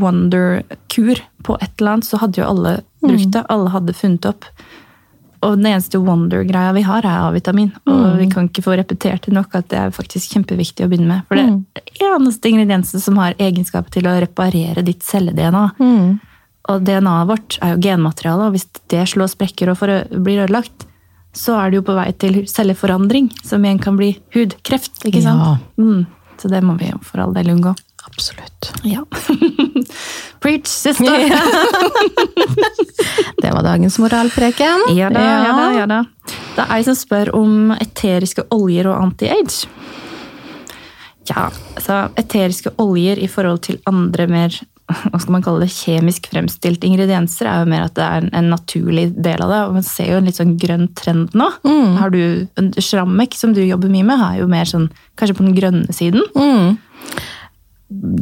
wonder-kur 0.03 1.23
på 1.45 1.57
et 1.57 1.73
eller 1.81 1.97
annet, 1.97 2.09
så 2.09 2.21
hadde 2.21 2.43
jo 2.43 2.49
alle 2.49 2.79
brukt 3.01 3.31
det. 3.33 3.45
Alle 3.53 3.73
hadde 3.73 3.97
funnet 3.97 4.29
opp. 4.29 4.45
Og 5.45 5.59
den 5.59 5.69
eneste 5.73 6.01
wonder-greia 6.01 6.73
vi 6.77 6.85
har, 6.87 7.05
er 7.05 7.25
A-vitamin. 7.27 7.73
Og 7.91 8.05
vi 8.21 8.29
kan 8.33 8.49
ikke 8.49 8.65
få 8.65 8.77
repetert 8.81 9.27
det 9.27 9.35
nok 9.37 9.57
at 9.57 9.69
det 9.73 9.81
er 9.81 9.97
faktisk 9.97 10.37
kjempeviktig 10.37 10.87
å 10.87 10.93
begynne 10.93 11.11
med. 11.11 11.27
For 11.29 11.41
det 11.41 11.45
er 11.49 11.81
det 11.81 12.07
eneste 12.09 12.53
ingrediensen 12.53 13.03
som 13.05 13.21
har 13.21 13.37
egenskap 13.41 13.91
til 13.93 14.09
å 14.09 14.15
reparere 14.25 14.85
ditt 14.87 15.05
celle-DNA. 15.05 15.67
Og 16.73 16.85
DNA-et 16.87 17.29
vårt 17.29 17.59
er 17.61 17.75
jo 17.75 17.83
genmateriale, 17.85 18.49
og 18.49 18.57
hvis 18.57 18.67
det 18.93 19.05
slår 19.13 19.29
sprekker 19.35 19.73
og 19.73 19.79
blir 20.25 20.45
ødelagt, 20.47 20.87
så 21.35 21.57
er 21.59 21.71
det 21.71 21.77
jo 21.81 21.87
på 21.89 21.97
vei 21.97 22.11
til 22.17 22.45
celleforandring, 22.49 23.29
som 23.45 23.65
igjen 23.65 23.83
kan 23.83 23.97
bli 23.99 24.15
hudkreft. 24.37 25.05
ikke 25.05 25.23
sant? 25.25 25.45
Ja. 25.45 25.83
Mm. 25.83 26.05
Så 26.41 26.51
det 26.51 26.63
må 26.67 26.73
vi 26.79 26.87
jo 26.91 26.99
for 27.05 27.19
all 27.25 27.35
del 27.35 27.51
unngå. 27.53 27.73
Absolutt. 28.05 28.71
Ja. 28.85 29.03
Preach, 30.45 30.69
sister! 30.69 31.05
Det 33.43 33.53
var 33.53 33.63
dagens 33.63 33.99
moralpreken. 33.99 34.81
Ja 34.97 35.11
da, 35.13 35.21
ja 35.21 35.53
da, 35.53 35.67
ja 35.79 35.87
da. 35.89 36.05
Det 36.55 36.65
er 36.65 36.71
ei 36.77 36.85
som 36.87 36.97
spør 36.97 37.31
om 37.37 37.73
eteriske 37.75 38.43
oljer 38.55 38.89
og 38.89 39.03
anti-age. 39.03 39.67
Ja, 41.29 41.49
altså 41.75 41.99
eteriske 42.21 42.71
oljer 42.81 43.17
i 43.21 43.29
forhold 43.29 43.61
til 43.67 43.81
andre 43.89 44.27
mer 44.31 44.57
hva 44.85 45.19
skal 45.21 45.33
man 45.33 45.45
kalle 45.45 45.65
det, 45.65 45.73
kjemisk 45.73 46.29
fremstilte 46.33 46.89
ingredienser, 46.89 47.49
er 47.49 47.63
jo 47.63 47.71
mer 47.73 47.87
at 47.87 47.95
det 47.97 48.05
er 48.05 48.27
en, 48.29 48.51
naturlig 48.53 49.07
del 49.17 49.45
av 49.45 49.53
det. 49.53 49.61
Og 49.69 49.79
man 49.79 49.87
ser 49.87 50.11
jo 50.13 50.19
en 50.21 50.29
litt 50.29 50.41
sånn 50.41 50.59
grønn 50.61 50.91
trend 50.99 51.37
nå. 51.37 51.49
Har 52.01 52.13
du, 52.13 52.21
Shrammek, 52.77 53.37
som 53.39 53.55
du 53.57 53.63
jobber 53.65 53.93
mye 53.93 54.07
med, 54.07 54.21
er 54.21 54.43
jo 54.43 54.51
mer 54.51 54.69
sånn 54.69 54.91
kanskje 55.21 55.39
på 55.39 55.47
den 55.47 55.57
grønne 55.57 55.97
siden. 55.97 56.27
Mm. 56.37 56.77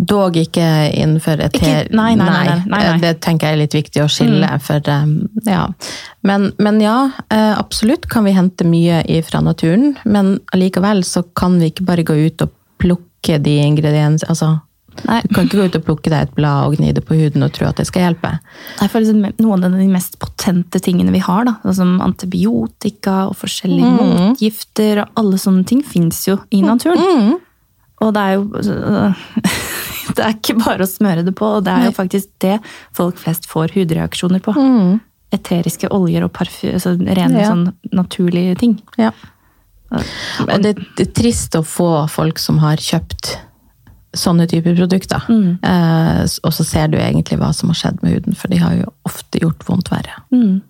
Dog 0.07 0.37
ikke 0.37 0.65
innenfor 0.93 1.41
et 1.41 1.55
Ikke- 1.57 1.91
nei, 1.95 2.15
nei, 2.15 2.29
nei, 2.29 2.57
nei. 2.67 2.99
Det 3.01 3.21
tenker 3.25 3.49
jeg 3.49 3.57
er 3.57 3.63
litt 3.63 3.75
viktig 3.75 4.03
å 4.03 4.11
skille. 4.11 4.49
For, 4.61 4.81
um, 4.87 5.29
ja. 5.47 5.67
men, 6.23 6.53
men 6.59 6.81
ja, 6.83 7.11
eh, 7.31 7.55
absolutt 7.59 8.09
kan 8.09 8.25
vi 8.25 8.37
hente 8.37 8.67
mye 8.69 9.03
fra 9.27 9.41
naturen. 9.41 9.97
Men 10.05 10.39
allikevel 10.53 11.03
så 11.03 11.25
kan 11.35 11.59
vi 11.59 11.71
ikke 11.71 11.87
bare 11.89 12.05
gå 12.05 12.19
ut 12.27 12.43
og 12.43 12.53
plukke 12.83 13.43
de 13.43 13.59
ingrediensene. 13.63 14.29
Altså, 14.29 14.61
Nei. 15.09 15.21
du 15.27 15.35
kan 15.35 15.47
ikke 15.49 15.59
gå 15.59 15.65
ut 15.71 15.77
og 15.79 15.85
plukke 15.87 16.11
deg 16.13 16.27
et 16.29 16.35
blad 16.37 16.67
og 16.69 16.77
gni 16.79 16.93
det 16.95 17.03
på 17.09 17.17
huden 17.19 17.43
og 17.47 17.53
tro 17.57 17.67
at 17.69 17.79
det 17.81 17.87
skal 17.89 18.05
hjelpe. 18.07 18.31
Det 18.79 18.87
er 18.87 18.93
faktisk 18.93 19.41
noen 19.43 19.65
av 19.67 19.73
de 19.79 19.87
mest 19.91 20.19
potente 20.23 20.81
tingene 20.85 21.15
vi 21.15 21.23
har, 21.25 21.47
da, 21.49 21.57
som 21.75 21.97
antibiotika 22.05 23.27
og 23.31 23.37
forskjellige 23.41 23.93
motgifter 23.97 25.03
og 25.05 25.23
alle 25.23 25.41
sånne 25.41 25.65
ting, 25.69 25.81
fins 25.87 26.21
jo 26.29 26.37
i 26.51 26.61
naturen. 26.65 27.39
Og 28.03 28.13
det 28.17 28.23
er 28.23 28.37
jo 28.37 28.45
Det 30.17 30.19
er 30.27 30.35
ikke 30.35 30.57
bare 30.59 30.85
å 30.85 30.91
smøre 30.91 31.23
det 31.25 31.33
på, 31.39 31.47
og 31.59 31.65
det 31.65 31.73
er 31.73 31.85
jo 31.87 31.93
faktisk 31.97 32.29
det 32.43 32.57
folk 32.93 33.17
flest 33.23 33.47
får 33.49 33.73
hudreaksjoner 33.77 34.43
på. 34.45 34.53
Eteriske 35.33 35.89
oljer 35.95 36.27
og 36.27 36.33
parfy, 36.37 36.73
altså 36.75 36.97
rene 36.99 37.39
Ja. 37.41 37.47
sånn 37.49 37.71
naturlige 37.95 38.59
ting. 38.61 38.75
Ja. 39.01 39.13
Og 39.93 40.53
det, 40.65 40.75
det 40.99 41.07
er 41.07 41.13
trist 41.17 41.55
å 41.57 41.63
få 41.65 42.09
folk 42.13 42.39
som 42.43 42.59
har 42.65 42.77
kjøpt 42.83 43.37
sånne 44.13 44.47
typer 44.51 44.77
produkter. 44.77 45.25
Eh, 45.29 46.25
og 46.43 46.53
så 46.55 46.67
ser 46.67 46.93
du 46.93 46.99
egentlig 47.01 47.39
hva 47.41 47.53
som 47.57 47.73
har 47.73 47.79
skjedd 47.79 48.03
med 48.03 48.17
huden, 48.17 48.37
for 48.37 48.53
de 48.53 48.61
har 48.61 48.77
jo 48.77 48.91
ofte 49.09 49.41
gjort 49.43 49.65
vondt 49.69 49.93
verre. 49.93 50.19
Mm, 50.35 50.61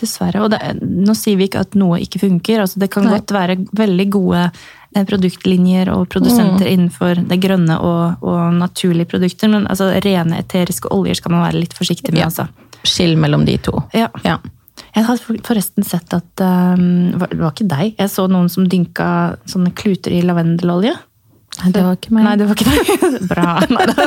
dessverre. 0.00 0.44
Og 0.44 0.52
det, 0.52 0.60
nå 0.82 1.16
sier 1.18 1.40
vi 1.40 1.48
ikke 1.50 1.64
at 1.66 1.76
noe 1.78 2.00
ikke 2.02 2.22
funker. 2.22 2.62
Altså, 2.64 2.80
det 2.82 2.92
kan 2.94 3.06
Nei. 3.08 3.16
godt 3.18 3.34
være 3.34 3.58
veldig 3.78 4.08
gode 4.14 4.46
eh, 4.46 5.04
produktlinjer 5.08 5.92
og 5.94 6.08
produsenter 6.14 6.70
innenfor 6.70 7.24
det 7.28 7.40
grønne 7.42 7.78
og, 7.82 8.24
og 8.24 8.56
naturlige 8.60 9.14
produkter, 9.16 9.52
men 9.52 9.68
altså, 9.70 9.92
rene 10.04 10.40
eteriske 10.42 10.92
oljer 10.94 11.18
skal 11.20 11.36
man 11.36 11.46
være 11.48 11.62
litt 11.64 11.78
forsiktig 11.78 12.14
med. 12.14 12.24
Ja. 12.24 12.32
Altså. 12.32 12.48
Skill 12.82 13.16
mellom 13.20 13.46
de 13.46 13.58
to. 13.62 13.84
Ja. 13.94 14.08
Ja. 14.26 14.40
Jeg 14.92 15.06
har 15.06 15.20
forresten 15.46 15.84
sett 15.86 16.12
at 16.12 16.42
um, 16.42 17.12
Det 17.16 17.38
var 17.38 17.52
ikke 17.52 17.68
deg. 17.68 17.94
Jeg 17.96 18.10
så 18.12 18.26
noen 18.28 18.50
som 18.52 18.66
dynka 18.68 19.38
sånne 19.48 19.72
kluter 19.76 20.12
i 20.12 20.20
lavendelolje. 20.24 20.94
Nei, 21.60 21.70
det 21.74 21.82
var 21.84 21.96
ikke 21.98 22.14
meg. 22.16 22.24
Nei, 22.24 22.34
det 22.40 22.46
var 22.48 22.58
ikke 22.58 22.72
deg. 22.72 23.16
Bra. 23.32 23.48
Nei, 23.70 23.86
da 23.90 24.06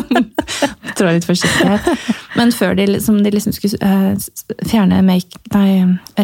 tror 0.98 1.10
jeg 1.10 1.20
litt 1.20 1.28
forsiktig 1.30 1.68
her. 1.70 2.06
Men 2.36 2.54
før 2.56 2.74
de, 2.80 2.88
de 2.98 3.34
liksom 3.34 3.54
skulle 3.56 3.78
eh, 3.86 4.56
fjerne 4.66 5.02
make, 5.06 5.42
nei, 5.54 5.70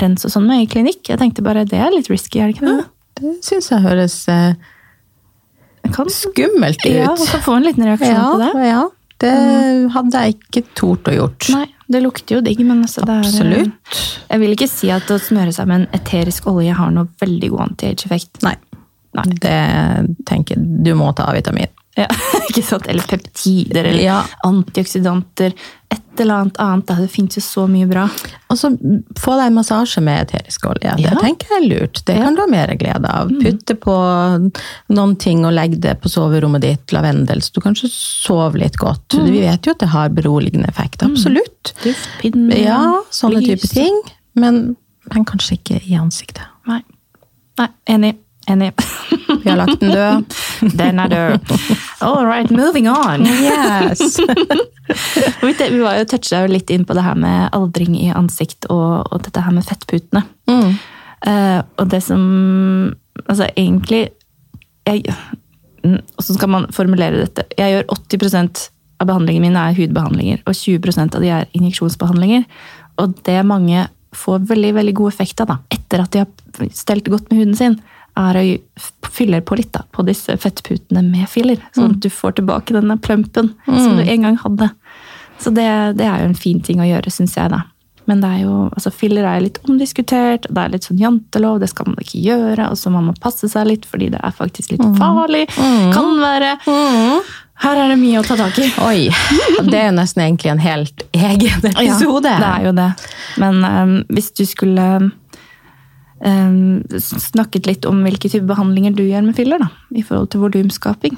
rens 0.01 0.25
og 0.27 0.33
sånn 0.33 0.47
med 0.49 0.65
i 0.65 0.69
klinikk, 0.71 1.03
jeg 1.11 1.21
tenkte 1.21 1.45
bare 1.45 1.67
det 1.69 1.79
er 1.79 1.93
litt 1.93 2.09
risky, 2.11 2.41
er 2.41 2.49
det 2.49 2.57
ikke 2.57 2.71
det? 2.71 2.87
Det 3.21 3.35
syns 3.45 3.69
jeg 3.69 3.85
høres 3.85 4.17
eh, 4.33 4.55
kan, 5.93 6.09
skummelt 6.09 6.81
ut. 6.85 6.89
ja, 6.89 7.13
kan 7.13 7.45
få 7.45 7.59
en 7.59 7.69
liten 7.69 7.85
reaksjon 7.85 8.15
ja, 8.15 8.25
på 8.31 8.41
det. 8.41 8.65
ja. 8.71 8.81
Det 9.21 9.31
hadde 9.93 10.23
jeg 10.23 10.39
ikke 10.39 10.63
tort 10.73 11.09
å 11.11 11.13
gjort. 11.13 11.45
Nei, 11.53 11.67
det 11.93 12.01
lukter 12.01 12.39
jo 12.39 12.41
digg, 12.41 12.63
men 12.65 12.81
altså, 12.87 13.03
det 13.05 13.19
er 13.19 13.27
Absolutt. 13.27 13.99
Jeg 14.31 14.41
vil 14.41 14.55
ikke 14.55 14.69
si 14.71 14.89
at 14.93 15.13
å 15.13 15.19
smøre 15.21 15.53
seg 15.53 15.69
med 15.69 15.83
en 15.83 15.99
eterisk 15.99 16.47
olje 16.49 16.73
har 16.73 16.89
noe 16.95 17.11
veldig 17.21 17.51
god 17.53 17.65
anti-age-effekt. 17.67 18.41
Nei. 18.47 18.55
Nei. 19.17 19.23
Det 19.43 20.15
tenker. 20.29 20.55
Du 20.83 20.93
må 20.95 21.11
ta 21.17 21.25
A-vitamin. 21.31 21.67
Ja, 21.99 22.05
ikke 22.47 22.61
sant? 22.63 22.85
Eller 22.87 23.03
peptider, 23.03 23.83
eller 23.89 24.03
Ja. 24.03 24.21
antioksidanter. 24.47 25.51
Et 25.91 26.19
eller 26.23 26.33
annet 26.45 26.57
annet. 26.63 26.87
Det 27.01 27.09
fins 27.11 27.35
jo 27.35 27.41
så 27.43 27.65
mye 27.67 27.87
bra. 27.89 28.05
Og 28.51 28.55
så 28.59 28.69
få 29.19 29.33
deg 29.35 29.49
en 29.49 29.57
massasje 29.57 29.99
med 30.03 30.21
eterisk 30.29 30.69
olje. 30.71 30.93
Ja. 31.03 31.11
Det 31.11 31.19
tenker 31.25 31.51
jeg 31.51 31.59
er 31.59 31.67
lurt. 31.67 32.01
Det 32.07 32.15
kan 32.15 32.35
du 32.37 32.41
ha 32.41 32.47
mer 32.47 32.71
glede 32.79 33.11
av. 33.11 33.27
Putte 33.41 33.75
på 33.79 33.95
noen 34.95 35.15
ting 35.19 35.43
og 35.47 35.51
legge 35.57 35.81
det 35.83 35.97
på 36.03 36.11
soverommet 36.11 36.63
ditt, 36.63 36.95
lavendel, 36.95 37.43
så 37.43 37.51
du 37.57 37.61
kanskje 37.65 37.91
sover 37.91 38.63
litt 38.63 38.79
godt. 38.79 39.17
Vi 39.27 39.43
vet 39.43 39.67
jo 39.67 39.75
at 39.75 39.83
det 39.83 39.91
har 39.91 40.15
beroligende 40.15 40.71
effekt. 40.71 41.03
Absolutt. 41.03 41.73
Duftpinner. 41.83 42.55
Ja, 42.63 42.81
sånne 43.11 43.43
lys. 43.43 43.65
type 43.67 43.73
ting. 43.75 43.99
Men, 44.39 44.61
men 45.11 45.27
kanskje 45.27 45.59
ikke 45.59 45.81
i 45.83 45.99
ansiktet. 45.99 46.47
Nei. 46.71 46.79
Nei, 47.59 47.67
enig. 47.91 48.15
Enig. 48.49 48.71
Vi 49.43 49.49
har 49.49 49.59
lagt 49.59 49.81
den 49.81 49.91
død. 49.95 50.37
Den 50.77 50.99
er 50.99 51.11
død. 51.11 51.53
All 52.01 52.25
right, 52.25 52.51
moving 52.51 52.89
on. 52.89 53.25
Yes! 53.25 54.17
Vi 55.41 55.81
var 55.81 55.99
jo 55.99 56.07
toucha 56.09 56.45
litt 56.49 56.69
inn 56.73 56.85
på 56.85 56.95
det 56.97 57.05
her 57.05 57.17
med 57.19 57.49
aldring 57.55 57.95
i 57.99 58.09
ansikt 58.13 58.67
og, 58.69 59.07
og 59.11 59.23
dette 59.25 59.43
her 59.43 59.55
med 59.55 59.67
fettputene. 59.67 60.23
Mm. 60.49 60.73
Uh, 61.27 61.61
og 61.77 61.91
det 61.91 62.01
som 62.05 62.23
Altså, 63.27 63.45
egentlig 63.59 64.07
jeg, 64.87 65.03
Hvordan 65.83 66.37
skal 66.37 66.49
man 66.49 66.65
formulere 66.73 67.19
dette? 67.19 67.43
Jeg 67.57 67.75
gjør 67.75 67.91
80% 67.93 68.61
av 69.01 69.09
behandlingene 69.09 69.49
mine 69.49 69.65
er 69.65 69.77
hudbehandlinger, 69.77 70.41
og 70.45 70.55
20% 70.57 71.17
av 71.17 71.23
de 71.23 71.29
er 71.33 71.49
injeksjonsbehandlinger. 71.57 72.45
Og 73.01 73.15
det 73.25 73.37
mange 73.45 73.87
får 74.15 74.45
veldig 74.49 74.73
veldig 74.77 74.93
god 74.99 75.13
effekt 75.13 75.41
av 75.41 75.51
da, 75.53 75.57
etter 75.73 76.03
at 76.03 76.13
de 76.13 76.23
har 76.23 76.71
stelt 76.75 77.07
godt 77.09 77.29
med 77.31 77.41
huden 77.41 77.57
sin, 77.57 77.77
er 78.19 78.37
å 78.39 78.43
fylle 79.11 79.41
på 79.41 79.55
litt 79.59 79.71
da, 79.75 79.83
på 79.91 80.03
disse 80.07 80.35
fettputene 80.37 81.03
med 81.05 81.29
filler. 81.29 81.61
Sånn 81.75 81.95
at 81.95 82.01
du 82.03 82.09
får 82.11 82.37
tilbake 82.39 82.75
denne 82.75 82.97
plumpen 82.97 83.53
som 83.65 83.97
du 83.99 84.03
en 84.03 84.21
gang 84.27 84.37
hadde. 84.41 84.69
Så 85.41 85.49
det, 85.49 85.67
det 85.97 86.05
er 86.05 86.21
jo 86.21 86.31
en 86.31 86.37
fin 86.37 86.61
ting 86.61 86.81
å 86.83 86.87
gjøre, 86.87 87.11
syns 87.13 87.37
jeg. 87.37 87.49
da. 87.49 87.63
Men 88.09 88.21
det 88.21 88.29
er 88.29 88.39
jo, 88.43 88.55
altså 88.73 88.91
filler 88.93 89.25
er 89.29 89.43
litt 89.43 89.59
omdiskutert, 89.67 90.47
det 90.49 90.61
er 90.63 90.73
litt 90.73 90.87
sånn 90.87 90.99
jantelov, 91.01 91.59
det 91.61 91.69
skal 91.71 91.87
man 91.91 92.01
ikke 92.01 92.19
gjøre. 92.25 92.69
Og 92.73 92.77
så 92.79 92.91
man 92.93 93.07
må 93.09 93.13
passe 93.21 93.49
seg 93.51 93.69
litt, 93.69 93.85
fordi 93.89 94.09
det 94.13 94.19
er 94.21 94.35
faktisk 94.35 94.73
litt 94.75 94.83
farlig. 94.99 95.45
Kan 95.93 96.17
være. 96.21 96.55
Her 97.61 97.77
er 97.77 97.91
det 97.93 97.97
mye 98.01 98.19
å 98.19 98.25
ta 98.25 98.35
tak 98.39 98.57
i. 98.57 98.67
Oi! 98.81 99.01
Det 99.69 99.77
er 99.77 99.91
jo 99.91 99.97
nesten 99.99 100.23
egentlig 100.25 100.49
en 100.49 100.63
helt 100.63 101.03
egen 101.13 101.67
episode. 101.69 102.31
Ja, 102.31 102.39
det 102.41 102.51
er 102.51 102.63
jo 102.65 102.71
det. 102.79 102.87
Men 103.43 103.59
um, 103.65 103.97
hvis 104.09 104.31
du 104.33 104.43
skulle 104.49 104.87
øhm, 106.25 106.99
snakket 106.99 107.69
litt 107.69 107.87
om 107.89 108.03
hvilke 108.05 108.29
type 108.29 108.45
behandlinger 108.49 108.95
du 108.97 109.03
gjør 109.05 109.25
med 109.27 109.37
filler, 109.37 109.61
da, 109.61 109.69
i 109.95 110.03
forhold 110.05 110.31
til 110.33 110.43
volumskaping. 110.45 111.17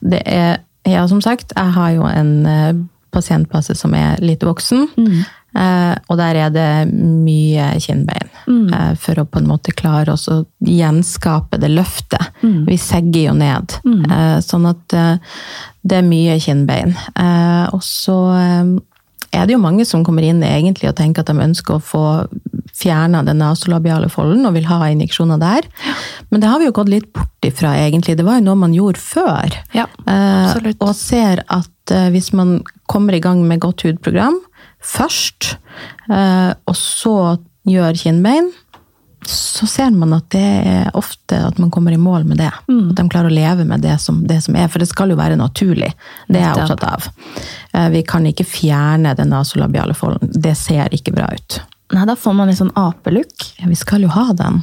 Det 0.00 0.22
er, 0.26 0.62
ja, 0.88 1.06
som 1.10 1.20
sagt, 1.24 1.52
jeg 1.56 1.74
har 1.78 1.90
jo 1.96 2.06
en 2.08 2.32
eh, 2.46 2.78
pasientbase 3.14 3.76
som 3.78 3.94
er 3.96 4.20
litt 4.24 4.44
voksen. 4.46 4.88
Eh, 5.58 5.94
og 6.08 6.18
der 6.20 6.36
er 6.36 6.50
det 6.52 6.70
mye 6.92 7.70
kinnbein. 7.82 8.28
Eh, 8.74 8.92
for 9.00 9.20
å 9.20 9.26
på 9.28 9.40
en 9.40 9.48
måte 9.48 9.72
klare 9.76 10.12
oss 10.12 10.28
å 10.28 10.42
gjenskape 10.64 11.58
det 11.60 11.72
løftet. 11.72 12.30
Vi 12.68 12.76
segger 12.80 13.30
jo 13.30 13.38
ned. 13.38 13.78
Eh, 13.86 14.38
sånn 14.44 14.68
at 14.68 14.98
det 15.88 15.98
er 15.98 16.06
mye 16.06 16.36
kinnbein. 16.42 16.94
Eh, 17.16 17.66
og 17.72 17.82
så 17.84 18.18
er 19.32 19.46
det 19.46 19.54
jo 19.54 19.62
mange 19.62 19.84
som 19.88 20.04
kommer 20.04 20.24
inn 20.24 20.42
egentlig 20.44 20.88
og 20.90 20.96
tenker 20.96 21.24
at 21.24 21.32
de 21.32 21.48
ønsker 21.48 21.76
å 21.76 21.84
få 21.84 22.04
fjerna 22.78 23.24
den 23.26 23.40
nasolabiale 23.42 24.08
folden 24.12 24.46
og 24.46 24.54
vil 24.54 24.68
ha 24.70 24.84
injeksjoner 24.92 25.40
der. 25.42 25.66
Men 26.30 26.42
det 26.42 26.50
har 26.50 26.60
vi 26.62 26.68
jo 26.68 26.74
gått 26.76 26.92
litt 26.92 27.08
bort 27.16 27.48
ifra, 27.48 27.72
egentlig. 27.80 28.16
Det 28.18 28.26
var 28.26 28.38
jo 28.38 28.46
noe 28.46 28.60
man 28.66 28.76
gjorde 28.76 29.02
før. 29.02 29.58
Ja, 29.76 29.88
Eh, 30.08 30.70
og 30.80 30.94
ser 30.96 31.42
at 31.52 31.92
eh, 31.92 32.08
hvis 32.14 32.30
man 32.32 32.62
kommer 32.88 33.14
i 33.14 33.20
gang 33.20 33.42
med 33.46 33.60
godt 33.60 33.82
hudprogram 33.84 34.38
først, 34.80 35.56
eh, 36.08 36.54
og 36.66 36.76
så 36.78 37.36
gjør 37.68 37.98
kinnbein, 38.00 38.48
så 39.28 39.66
ser 39.68 39.90
man 39.92 40.14
at 40.16 40.28
det 40.32 40.40
er 40.40 40.90
ofte 40.96 41.36
at 41.48 41.58
man 41.60 41.70
kommer 41.74 41.92
i 41.92 41.98
mål 42.00 42.24
med 42.24 42.38
det. 42.40 42.50
Mm. 42.70 42.90
At 42.92 43.00
de 43.00 43.08
klarer 43.12 43.28
å 43.28 43.34
leve 43.34 43.66
med 43.68 43.82
det 43.84 43.98
som, 44.00 44.22
det 44.26 44.38
som 44.46 44.56
er, 44.56 44.68
for 44.72 44.80
det 44.80 44.88
skal 44.88 45.10
jo 45.12 45.18
være 45.18 45.36
naturlig. 45.36 45.90
Det 46.30 46.38
er 46.38 46.46
jeg 46.46 46.62
opptatt 46.62 46.86
av. 46.88 47.08
Eh, 47.74 47.88
Vi 47.92 48.04
kan 48.08 48.24
ikke 48.30 48.46
fjerne 48.48 49.16
den 49.18 49.34
nasolabiale 49.34 49.96
folden. 49.98 50.30
Det 50.32 50.54
ser 50.56 50.94
ikke 50.94 51.12
bra 51.18 51.28
ut. 51.34 51.60
Nei, 51.92 52.04
da 52.04 52.16
får 52.20 52.34
man 52.36 52.50
litt 52.50 52.58
sånn 52.60 52.72
apelook. 52.76 53.46
Ja, 53.58 53.68
vi 53.70 53.76
skal 53.80 54.02
jo 54.04 54.10
ha 54.12 54.26
den. 54.36 54.62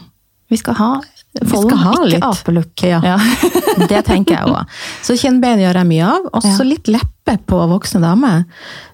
Vi 0.50 0.58
skal 0.62 0.76
ha 0.78 0.90
Vi 1.42 1.48
skal 1.50 1.78
ha 1.82 1.94
ikke 2.06 2.20
apelook. 2.28 2.84
Ja. 2.86 3.00
Ja. 3.04 3.16
Det 3.90 4.04
tenker 4.08 4.38
jeg 4.38 4.46
òg. 4.48 4.70
Så 5.04 5.18
kinnbein 5.20 5.60
gjør 5.60 5.80
jeg 5.82 5.88
mye 5.90 6.06
av. 6.08 6.28
Også 6.38 6.62
Ja. 6.62 6.68
litt 6.70 6.88
leppe 6.88 7.34
på 7.50 7.58
voksne 7.68 8.00
damer 8.04 8.46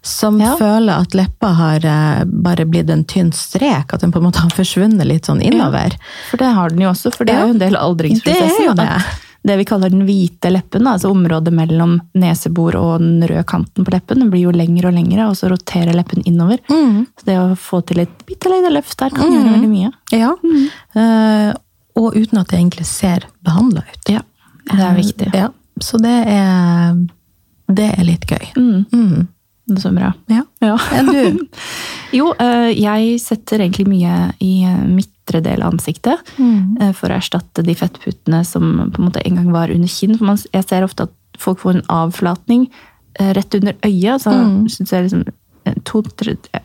som 0.01 0.39
føler 0.57 1.03
at 1.03 1.13
leppa 1.13 1.51
har 1.59 1.85
eh, 1.85 2.23
bare 2.25 2.65
blitt 2.65 2.89
en 2.89 3.03
tynn 3.05 3.29
strek, 3.35 3.93
at 3.93 4.01
den 4.01 4.11
på 4.15 4.17
en 4.21 4.29
måte 4.29 4.39
har 4.41 4.49
forsvunnet 4.55 5.05
litt 5.05 5.27
sånn 5.29 5.41
innover. 5.43 5.93
For 6.31 6.37
det 6.41 6.53
har 6.55 6.69
den 6.73 6.81
jo 6.87 6.89
også, 6.95 7.11
for 7.13 7.25
det 7.29 7.35
er 7.35 7.45
jo 7.45 7.57
en 7.57 7.61
del 7.61 7.75
av 7.75 7.91
aldringsprosessen. 7.91 8.47
Det 8.47 8.63
er 8.63 8.69
jo 8.71 8.77
det. 8.79 9.19
Det 9.43 9.55
vi 9.57 9.65
kaller 9.65 9.89
den 9.89 10.03
hvite 10.05 10.51
leppen, 10.51 10.85
altså 10.85 11.09
området 11.09 11.49
mellom 11.57 11.95
nesebor 12.13 12.75
og 12.77 12.99
den 13.01 13.23
røde 13.25 13.41
kanten 13.49 13.85
på 13.87 13.93
leppen, 13.95 14.19
den 14.21 14.29
blir 14.29 14.43
jo 14.45 14.51
lengre 14.53 14.91
og 14.91 14.93
lengre, 14.93 15.25
og 15.31 15.33
så 15.39 15.49
roterer 15.49 15.95
leppen 15.97 16.21
innover. 16.29 16.61
Mm. 16.69 17.07
Så 17.17 17.25
det 17.25 17.39
å 17.41 17.55
få 17.57 17.79
til 17.89 18.03
et 18.03 18.13
bitte 18.27 18.51
lite 18.53 18.69
løft 18.69 18.99
der 19.01 19.09
kan 19.15 19.33
gjøre 19.33 19.55
veldig 19.55 19.71
mye. 19.71 19.89
Ja. 20.13 20.29
Eh, 20.93 21.49
og 21.97 22.15
uten 22.15 22.37
at 22.39 22.51
det 22.53 22.59
egentlig 22.59 22.85
ser 22.85 23.25
behandla 23.43 23.81
ut. 23.89 24.13
Ja, 24.13 24.21
det 24.69 24.79
er 24.85 24.95
viktig. 25.01 25.31
Ja. 25.33 25.49
Så 25.81 25.97
det 25.97 26.13
er, 26.29 26.95
det 27.73 27.89
er 27.97 28.05
litt 28.05 28.29
gøy. 28.29 28.45
Mm, 28.55 28.85
Mm. 28.93 29.27
det 29.71 29.81
så 29.81 29.91
bra. 29.95 30.13
Ja. 30.29 30.43
Ja. 30.61 30.77
Du? 31.09 31.47
Jo, 32.11 32.33
uh, 32.35 32.67
jeg 32.75 33.19
setter 33.23 33.61
egentlig 33.63 33.85
mye 33.87 34.15
i 34.43 34.65
eh, 34.67 34.81
midtre 35.21 35.41
del 35.43 35.61
av 35.61 35.73
ansiktet. 35.73 36.19
Mm. 36.37 36.77
eh, 36.81 36.91
For 36.93 37.09
å 37.09 37.17
erstatte 37.17 37.63
de 37.63 37.73
fettputtene 37.75 38.43
som 38.45 38.91
på 38.91 38.99
en 38.99 39.05
måte 39.09 39.21
en 39.25 39.35
gang 39.35 39.51
var 39.51 39.69
under 39.69 39.87
kinn. 39.87 40.17
For 40.17 40.25
man, 40.25 40.37
jeg 40.53 40.67
ser 40.67 40.83
ofte 40.83 41.03
at 41.03 41.11
folk 41.37 41.59
får 41.59 41.75
en 41.75 41.85
avflatning 41.89 42.69
eh, 43.19 43.33
rett 43.33 43.53
under 43.55 43.73
øyet. 43.85 44.21
Så 44.21 44.31
Mm. 44.31 44.69
synes 44.69 44.89
jeg 44.91 45.03
liksom 45.09 45.23
eh, 45.65 45.73
to, 45.85 46.01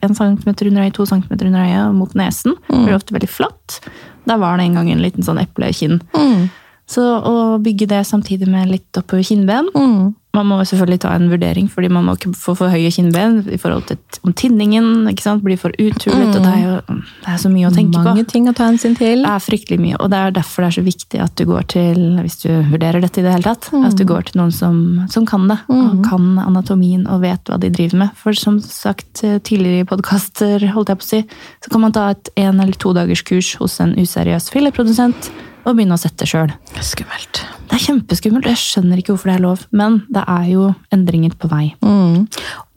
en 0.03 0.14
centimeter 0.14 0.66
under 0.69 0.83
øyet, 0.83 0.95
to 0.95 1.05
centimeter 1.07 1.47
under 1.47 1.61
øyet 1.61 1.95
mot 1.95 2.12
nesen. 2.14 2.55
Mm. 2.71 2.85
Blir 2.87 2.95
ofte 2.97 3.12
veldig 3.14 3.29
flatt. 3.29 3.81
Der 4.27 4.37
var 4.38 4.57
det 4.57 4.64
en 4.66 4.75
gang 4.75 4.90
en 4.90 5.03
liten 5.03 5.23
sånn 5.23 5.38
eplekinn. 5.38 6.01
Mm. 6.14 6.49
Så 6.88 7.03
å 7.03 7.59
bygge 7.62 7.87
det 7.88 8.07
samtidig 8.07 8.47
med 8.49 8.69
litt 8.71 8.92
oppover 8.97 9.23
kinnben 9.23 9.69
Mm. 9.75 10.14
Man 10.37 10.49
må 10.51 10.59
selvfølgelig 10.68 11.01
ta 11.03 11.14
en 11.16 11.31
vurdering, 11.33 11.68
fordi 11.72 11.90
man 11.92 12.07
må 12.07 12.16
ikke 12.18 12.33
få 12.37 12.55
for 12.59 12.72
høye 12.72 12.90
kinnben 12.92 13.38
i 13.53 13.59
forhold 13.61 13.87
til 13.88 14.01
om 14.27 14.35
tinningen 14.37 15.07
ikke 15.11 15.25
sant, 15.25 15.44
blir 15.44 15.59
for 15.61 15.75
uthulet. 15.81 16.35
og 16.37 16.44
Det 16.44 16.53
er 16.53 16.62
jo 16.64 16.75
det 16.87 17.33
er 17.33 17.40
så 17.40 17.51
mye 17.53 17.68
å 17.68 17.72
tenke 17.75 18.03
Mange 18.03 18.25
på. 18.25 18.31
ting 18.33 18.49
å 18.51 18.55
ta 18.57 18.68
hensyn 18.68 18.96
til. 18.99 19.25
Det 19.25 19.33
er 19.33 19.44
fryktelig 19.44 19.79
mye, 19.83 19.96
og 20.01 20.11
det 20.12 20.20
er 20.20 20.37
derfor 20.37 20.64
det 20.64 20.68
er 20.68 20.77
så 20.79 20.85
viktig 20.87 21.22
at 21.25 21.35
du 21.38 21.44
går 21.49 21.66
til, 21.72 22.03
hvis 22.22 22.38
du 22.44 22.49
vurderer 22.72 23.05
dette 23.05 23.22
i 23.22 23.27
det 23.27 23.35
hele 23.35 23.49
tatt, 23.49 23.70
at 23.72 23.96
du 23.99 24.05
går 24.09 24.29
til 24.31 24.40
noen 24.42 24.55
som, 24.55 24.79
som 25.12 25.27
kan 25.29 25.49
det, 25.51 25.59
og 25.72 26.05
kan 26.07 26.37
anatomien 26.42 27.07
og 27.11 27.25
vet 27.25 27.51
hva 27.51 27.59
de 27.62 27.72
driver 27.72 28.05
med. 28.05 28.14
For 28.20 28.37
som 28.37 28.61
sagt 28.62 29.25
eh, 29.25 29.38
tidligere 29.40 29.85
i 29.85 29.88
podkaster, 29.88 30.68
holdt 30.75 30.92
jeg 30.92 31.01
på 31.03 31.07
å 31.07 31.12
si, 31.12 31.22
så 31.64 31.72
kan 31.72 31.87
man 31.87 31.96
ta 31.96 32.11
et 32.14 32.33
en 32.37 32.61
eller 32.61 32.77
to 32.81 32.92
dagers 32.96 33.25
kurs 33.27 33.55
hos 33.61 33.79
en 33.83 33.96
useriøs 33.99 34.51
fillerprodusent 34.53 35.31
og 35.66 35.74
begynne 35.74 35.96
å 35.96 36.00
sette 36.00 36.26
sjøl. 36.29 36.52
Skummelt. 36.85 37.42
Det 37.66 37.74
er 37.74 37.83
kjempeskummelt, 37.83 38.46
jeg 38.46 38.61
skjønner 38.62 39.00
ikke 39.00 39.12
hvorfor 39.14 39.33
det 39.33 39.37
er 39.37 39.42
lov, 39.42 39.64
men 39.74 39.98
det 40.14 40.22
er 40.31 40.44
jo 40.52 40.68
endringer 40.94 41.35
på 41.35 41.50
vei. 41.50 41.64
Mm. 41.83 42.29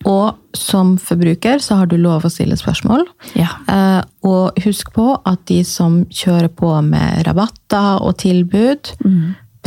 Og 0.09 0.57
som 0.57 0.95
forbruker 1.01 1.61
så 1.61 1.81
har 1.81 1.91
du 1.91 1.97
lov 1.99 2.25
å 2.25 2.31
stille 2.33 2.57
spørsmål. 2.57 3.05
Ja. 3.37 3.51
Eh, 3.69 4.01
og 4.25 4.57
husk 4.65 4.89
på 4.95 5.11
at 5.29 5.45
de 5.51 5.61
som 5.67 6.01
kjører 6.09 6.49
på 6.49 6.71
med 6.85 7.21
rabatter 7.27 8.01
og 8.01 8.17
tilbud, 8.23 8.95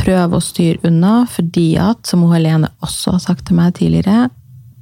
prøv 0.03 0.35
å 0.35 0.43
styre 0.43 0.83
unna, 0.89 1.23
fordi 1.31 1.77
at, 1.79 2.03
som 2.09 2.25
Helene 2.33 2.73
også 2.83 3.17
har 3.17 3.23
sagt 3.23 3.47
til 3.47 3.61
meg 3.61 3.77
tidligere, 3.79 4.31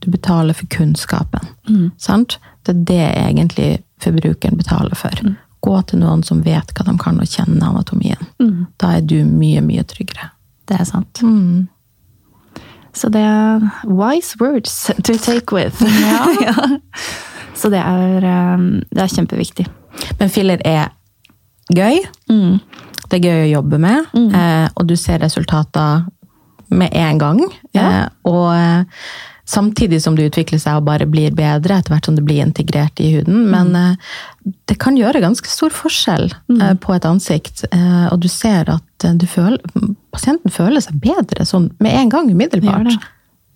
du 0.00 0.08
betaler 0.08 0.56
for 0.56 0.70
kunnskapen. 0.72 1.52
Sant? 2.00 2.38
Det 2.64 2.72
er 2.72 2.84
det 2.88 3.06
egentlig 3.26 3.70
forbrukeren 4.00 4.56
betaler 4.56 4.96
for. 4.96 5.20
Gå 5.60 5.82
til 5.90 6.00
noen 6.00 6.22
som 6.24 6.42
vet 6.44 6.72
hva 6.76 6.86
de 6.86 6.94
kan 7.00 7.20
og 7.20 7.28
kjenner 7.28 7.68
anatomien. 7.68 8.20
Da 8.80 8.94
er 8.96 9.04
du 9.04 9.18
mye, 9.24 9.60
mye 9.64 9.84
tryggere. 9.84 10.30
Det 10.70 10.78
er 10.80 10.86
sant. 10.88 11.20
Mm. 11.22 11.68
Så 12.96 13.08
det 13.12 13.20
er 13.22 13.66
wise 13.86 14.36
words 14.40 14.90
to 15.04 15.16
take 15.18 15.52
with. 15.54 15.76
Ja. 16.40 16.54
Så 17.54 17.68
det 17.68 17.82
er, 17.82 18.24
eh, 18.24 18.62
det 18.88 19.02
er 19.02 19.12
kjempeviktig. 19.12 19.66
Men 20.18 20.30
filler 20.32 20.62
er 20.64 20.94
gøy. 21.76 22.00
Det 23.10 23.18
er 23.18 23.26
gøy 23.26 23.42
å 23.44 23.50
jobbe 23.58 23.78
med, 23.82 24.06
eh, 24.16 24.68
og 24.74 24.86
du 24.88 24.96
ser 24.96 25.18
resultater 25.20 26.06
med 26.70 26.94
en 26.94 27.18
gang. 27.18 27.40
Ja. 27.74 27.86
Eh, 27.88 28.08
og 28.30 28.54
eh, 28.54 29.04
samtidig 29.50 30.00
som 30.02 30.16
det 30.16 30.28
utvikler 30.30 30.60
seg 30.62 30.78
og 30.78 30.86
bare 30.86 31.08
blir 31.10 31.34
bedre 31.36 31.80
etter 31.80 31.94
hvert 31.94 32.06
som 32.06 32.16
det 32.18 32.24
blir 32.26 32.42
integrert 32.44 33.02
i 33.02 33.10
huden. 33.16 33.48
Men 33.50 33.72
mm. 33.74 34.52
det 34.70 34.78
kan 34.82 34.98
gjøre 34.98 35.22
ganske 35.24 35.50
stor 35.50 35.74
forskjell 35.74 36.28
mm. 36.52 36.82
på 36.84 36.94
et 36.94 37.08
ansikt, 37.08 37.64
eh, 37.74 38.06
og 38.10 38.20
du 38.22 38.28
ser 38.30 38.70
at 38.70 39.06
eh, 39.06 39.16
du 39.18 39.26
føler, 39.30 39.58
pasienten 40.14 40.54
føler 40.54 40.84
seg 40.84 41.00
bedre 41.02 41.46
sånn 41.48 41.70
med 41.82 41.96
en 41.98 42.12
gang, 42.12 42.30
umiddelbart. 42.30 42.94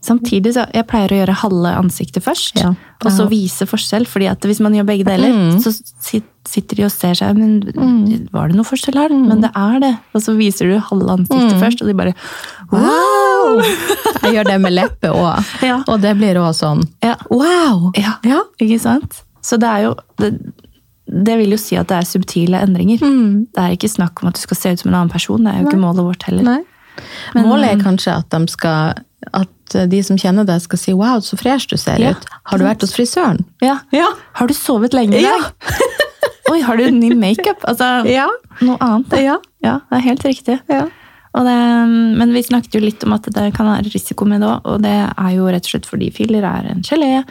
Samtidig 0.04 0.52
så 0.52 0.66
jeg 0.74 0.84
pleier 0.90 1.08
å 1.14 1.18
gjøre 1.22 1.34
halve 1.40 1.70
ansiktet 1.80 2.22
først, 2.26 2.58
Ja. 2.60 2.74
og 3.04 3.10
så 3.14 3.24
vise 3.30 3.64
forskjell. 3.64 4.04
fordi 4.06 4.26
at 4.28 4.40
hvis 4.44 4.60
man 4.60 4.74
gjør 4.76 4.84
begge 4.90 5.04
deler, 5.08 5.32
så 5.64 5.72
sitter 6.44 6.76
de 6.76 6.84
og 6.84 6.92
ser 6.92 7.14
seg 7.16 7.38
men 7.38 7.62
Var 8.32 8.48
det 8.48 8.56
noe 8.58 8.68
forskjell 8.68 8.98
her? 9.00 9.08
Men 9.16 9.40
det 9.40 9.50
er 9.56 9.78
det. 9.80 9.92
Og 10.14 10.20
så 10.20 10.34
viser 10.36 10.68
du 10.68 10.78
halve 10.78 11.08
ansiktet 11.16 11.56
først, 11.62 11.80
og 11.80 11.88
de 11.88 11.94
bare 11.94 12.12
Wow! 12.70 13.62
Jeg 14.24 14.34
gjør 14.36 14.44
det 14.48 14.58
med 14.60 14.72
leppe 14.76 15.10
òg, 15.12 15.44
Ja. 15.70 15.78
og 15.88 16.00
det 16.04 16.14
blir 16.20 16.36
òg 16.40 16.52
sånn 16.56 16.84
Ja. 17.04 17.16
wow! 17.30 17.90
Ja, 17.96 18.16
Ja. 18.24 18.42
ikke 18.60 18.80
sant? 18.80 19.22
Så 19.44 19.58
det 19.60 19.68
er 19.68 19.82
jo 19.88 19.94
det, 20.20 20.30
det 21.08 21.38
vil 21.38 21.50
jo 21.52 21.56
si 21.60 21.76
at 21.76 21.88
det 21.88 21.98
er 21.98 22.06
subtile 22.08 22.60
endringer. 22.64 22.98
Mm. 23.04 23.46
Det 23.52 23.60
er 23.60 23.74
ikke 23.76 23.90
snakk 23.92 24.22
om 24.22 24.28
at 24.30 24.34
du 24.38 24.40
skal 24.40 24.56
se 24.56 24.72
ut 24.72 24.80
som 24.80 24.88
en 24.92 25.00
annen 25.02 25.12
person. 25.12 25.42
Det 25.44 25.52
er 25.52 25.60
jo 25.62 25.68
ikke 25.68 25.80
målet 25.82 26.04
vårt 26.06 26.22
heller. 26.28 26.42
Nei. 26.44 26.62
Målet 27.36 27.72
er 27.74 27.82
kanskje 27.82 28.14
at, 28.16 28.30
de 28.30 28.46
skal, 28.48 28.94
at 29.32 29.76
de 29.90 30.02
som 30.02 30.16
kjenner 30.20 30.44
deg, 30.46 30.60
skal 30.60 30.78
si 30.78 30.92
'wow, 30.92 31.20
så 31.20 31.38
fresh 31.38 31.66
du 31.68 31.76
ser 31.76 31.98
Ja. 31.98 32.12
ut'. 32.12 32.26
Har 32.44 32.58
du 32.58 32.64
vært 32.64 32.80
hos 32.80 32.92
frisøren? 32.94 33.44
Ja. 33.62 33.78
Ja. 33.92 34.08
Har 34.34 34.46
du 34.46 34.54
sovet 34.54 34.92
lenge 34.92 35.14
i 35.16 35.22
Ja. 35.22 35.38
dag? 35.38 35.52
Oi, 36.52 36.60
har 36.60 36.76
du 36.76 36.90
ny 36.90 37.14
makeup? 37.14 37.60
Altså, 37.66 38.04
Ja. 38.06 38.28
noe 38.60 38.76
annet. 38.80 39.08
da. 39.08 39.16
Ja. 39.16 39.38
ja, 39.62 39.80
det 39.90 39.98
er 39.98 40.02
helt 40.10 40.22
riktig. 40.24 40.60
Ja. 40.68 40.88
Og 41.34 41.42
det, 41.42 42.16
men 42.16 42.32
vi 42.32 42.42
snakket 42.42 42.74
jo 42.74 42.80
litt 42.80 43.02
om 43.02 43.12
at 43.14 43.22
det 43.24 43.54
kan 43.54 43.66
være 43.66 43.90
risiko 43.92 44.24
med 44.24 44.40
det 44.40 44.46
òg, 44.48 44.60
og 44.64 44.82
det 44.82 44.92
er 45.18 45.30
jo 45.34 45.46
rett 45.50 45.64
og 45.66 45.70
slett 45.72 45.86
fordi 45.90 46.12
filler 46.14 46.44
er 46.44 46.68
en 46.70 46.80
gelé 46.82 47.24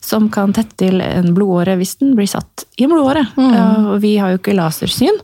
som 0.00 0.30
kan 0.30 0.54
tette 0.54 0.78
til 0.78 0.98
en 1.02 1.34
blodåre 1.34 1.76
hvis 1.76 1.98
den 1.98 2.14
blir 2.16 2.26
satt 2.26 2.64
i 2.78 2.84
en 2.84 2.90
blodåre. 2.94 3.26
Mm. 3.36 3.86
Og 3.92 4.00
vi 4.00 4.16
har 4.16 4.30
jo 4.30 4.38
ikke 4.38 4.54
lasersyn, 4.56 5.18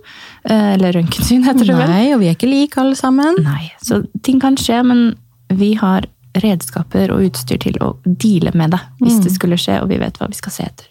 eh, 0.45 0.75
eller 0.75 0.93
røntgensyn 0.93 1.45
heter 1.45 1.65
det 1.65 1.77
vel. 1.79 1.89
Nei, 1.89 2.13
og 2.13 2.21
vi 2.21 2.29
er 2.29 2.35
ikke 2.37 2.51
like 2.51 2.77
alle 2.77 2.95
sammen. 2.95 3.37
Nei, 3.43 3.73
så 3.83 4.07
ting 4.23 4.39
kan 4.39 4.55
skje, 4.57 4.85
men 4.85 5.17
vi 5.49 5.73
har 5.75 6.03
redskaper 6.43 7.13
og 7.15 7.25
utstyr 7.29 7.59
til 7.63 7.79
å 7.85 7.93
deale 8.05 8.53
med 8.55 8.75
det 8.77 8.81
hvis 9.01 9.21
det 9.25 9.33
skulle 9.35 9.59
skje, 9.61 9.81
og 9.83 9.89
vi 9.93 9.99
vet 10.03 10.19
hva 10.21 10.29
vi 10.31 10.39
skal 10.39 10.53
se 10.55 10.67
etter. 10.69 10.91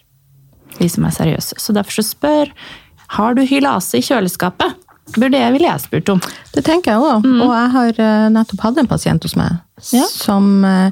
Vi 0.78 0.88
som 0.92 1.06
er 1.08 1.14
seriøse. 1.16 1.56
Så 1.62 1.72
derfor 1.76 1.98
så 2.00 2.04
spør 2.04 2.50
har 3.16 3.36
du 3.38 3.44
hylase 3.46 4.00
i 4.00 4.04
kjøleskapet. 4.04 4.74
Burde 5.16 5.38
jeg 5.38 5.52
ville 5.54 5.68
jeg 5.70 5.84
spurt 5.84 6.08
om. 6.16 6.20
Det 6.52 6.64
tenker 6.66 6.96
jeg 6.96 6.98
òg. 7.06 7.28
Og 7.46 7.52
jeg 7.54 7.70
har 7.76 8.00
eh, 8.02 8.26
nettopp 8.34 8.64
hatt 8.66 8.80
en 8.82 8.90
pasient 8.90 9.22
hos 9.22 9.36
meg 9.38 9.60
Ja. 9.94 10.02
som 10.10 10.64
eh, 10.66 10.90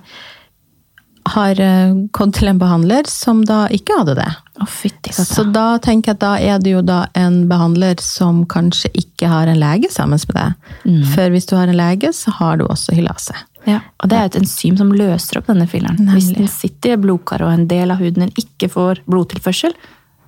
har 1.34 1.54
kommet 1.56 2.12
gått 2.12 2.34
til 2.38 2.48
en 2.50 2.58
behandler 2.60 3.06
som 3.08 3.40
da 3.48 3.62
ikke 3.72 3.96
hadde 3.98 4.14
det. 4.18 4.26
Å, 4.60 4.66
fytti 4.70 5.10
Så 5.16 5.42
da 5.50 5.78
tenker 5.82 6.12
jeg 6.12 6.18
at 6.18 6.22
da 6.22 6.32
er 6.38 6.60
det 6.62 6.74
jo 6.74 6.82
da 6.84 7.06
en 7.18 7.46
behandler 7.50 7.96
som 8.04 8.42
kanskje 8.46 8.90
ikke 9.00 9.30
har 9.32 9.48
en 9.50 9.58
lege 9.58 9.88
sammen 9.90 10.20
med 10.28 10.36
deg. 10.36 11.00
For 11.14 11.32
hvis 11.32 11.48
du 11.50 11.56
har 11.56 11.66
en 11.72 11.80
lege, 11.80 12.12
så 12.14 12.30
har 12.38 12.60
du 12.60 12.66
også 12.68 12.94
hylase. 12.94 13.34
Ja, 13.68 13.81
og 14.03 14.11
det 14.12 14.18
er 14.18 14.29
et 14.29 14.38
enzym 14.40 14.77
som 14.77 14.92
løser 14.92 15.40
opp 15.40 15.48
denne 15.48 15.66
filleren. 15.70 16.09
Hvis 16.12 16.33
den 16.37 16.48
sitter 16.53 16.96
i 16.96 17.00
blodkaret 17.00 17.46
og 17.46 17.55
en 17.55 17.68
del 17.70 17.94
av 17.94 18.03
huden 18.03 18.27
din 18.27 18.35
ikke 18.44 18.68
får 18.72 19.00
blodtilførsel, 19.09 19.72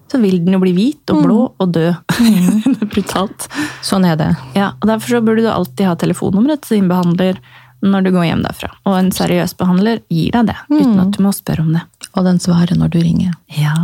så 0.07 0.20
vil 0.22 0.38
den 0.44 0.55
jo 0.55 0.62
bli 0.62 0.72
hvit 0.77 1.12
og 1.12 1.22
blå 1.25 1.38
og 1.59 1.72
dø. 1.75 1.88
det 2.64 2.77
er 2.79 2.90
brutalt. 2.90 3.49
Sånn 3.85 4.07
er 4.07 4.18
det. 4.20 4.31
Ja, 4.57 4.72
og 4.79 4.88
Derfor 4.92 5.16
så 5.16 5.22
burde 5.25 5.44
du 5.44 5.51
alltid 5.51 5.88
ha 5.88 5.96
telefonnummeret 5.99 6.62
til 6.66 6.79
din 6.79 6.90
behandler 6.90 7.40
når 7.85 8.07
du 8.07 8.12
går 8.14 8.29
hjem 8.31 8.44
derfra. 8.46 8.70
Og 8.88 8.94
en 8.99 9.11
seriøs 9.14 9.53
behandler 9.59 10.01
gir 10.12 10.33
deg 10.33 10.49
det, 10.49 10.57
uten 10.72 10.96
at 11.03 11.12
du 11.16 11.20
må 11.27 11.33
spørre 11.37 11.66
om 11.66 11.75
det. 11.77 11.83
Og 12.16 12.25
den 12.25 12.38
svarer 12.40 12.79
når 12.79 12.94
du 12.94 13.01
ringer. 13.03 13.35
Ja, 13.53 13.75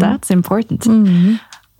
that's 0.00 0.32
important. 0.32 0.88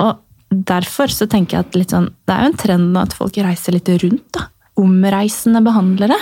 Og 0.02 0.18
derfor 0.52 1.12
så 1.14 1.26
tenker 1.30 1.58
jeg 1.62 1.70
at 1.70 1.94
sånn, 1.94 2.10
det 2.28 2.34
er 2.34 2.44
jo 2.44 2.52
en 2.52 2.60
trend 2.60 2.92
nå 2.92 3.06
at 3.06 3.16
folk 3.16 3.38
reiser 3.40 3.78
litt 3.78 3.88
rundt. 4.02 4.26
da. 4.36 4.50
Omreisende 4.82 5.62
behandlere. 5.64 6.18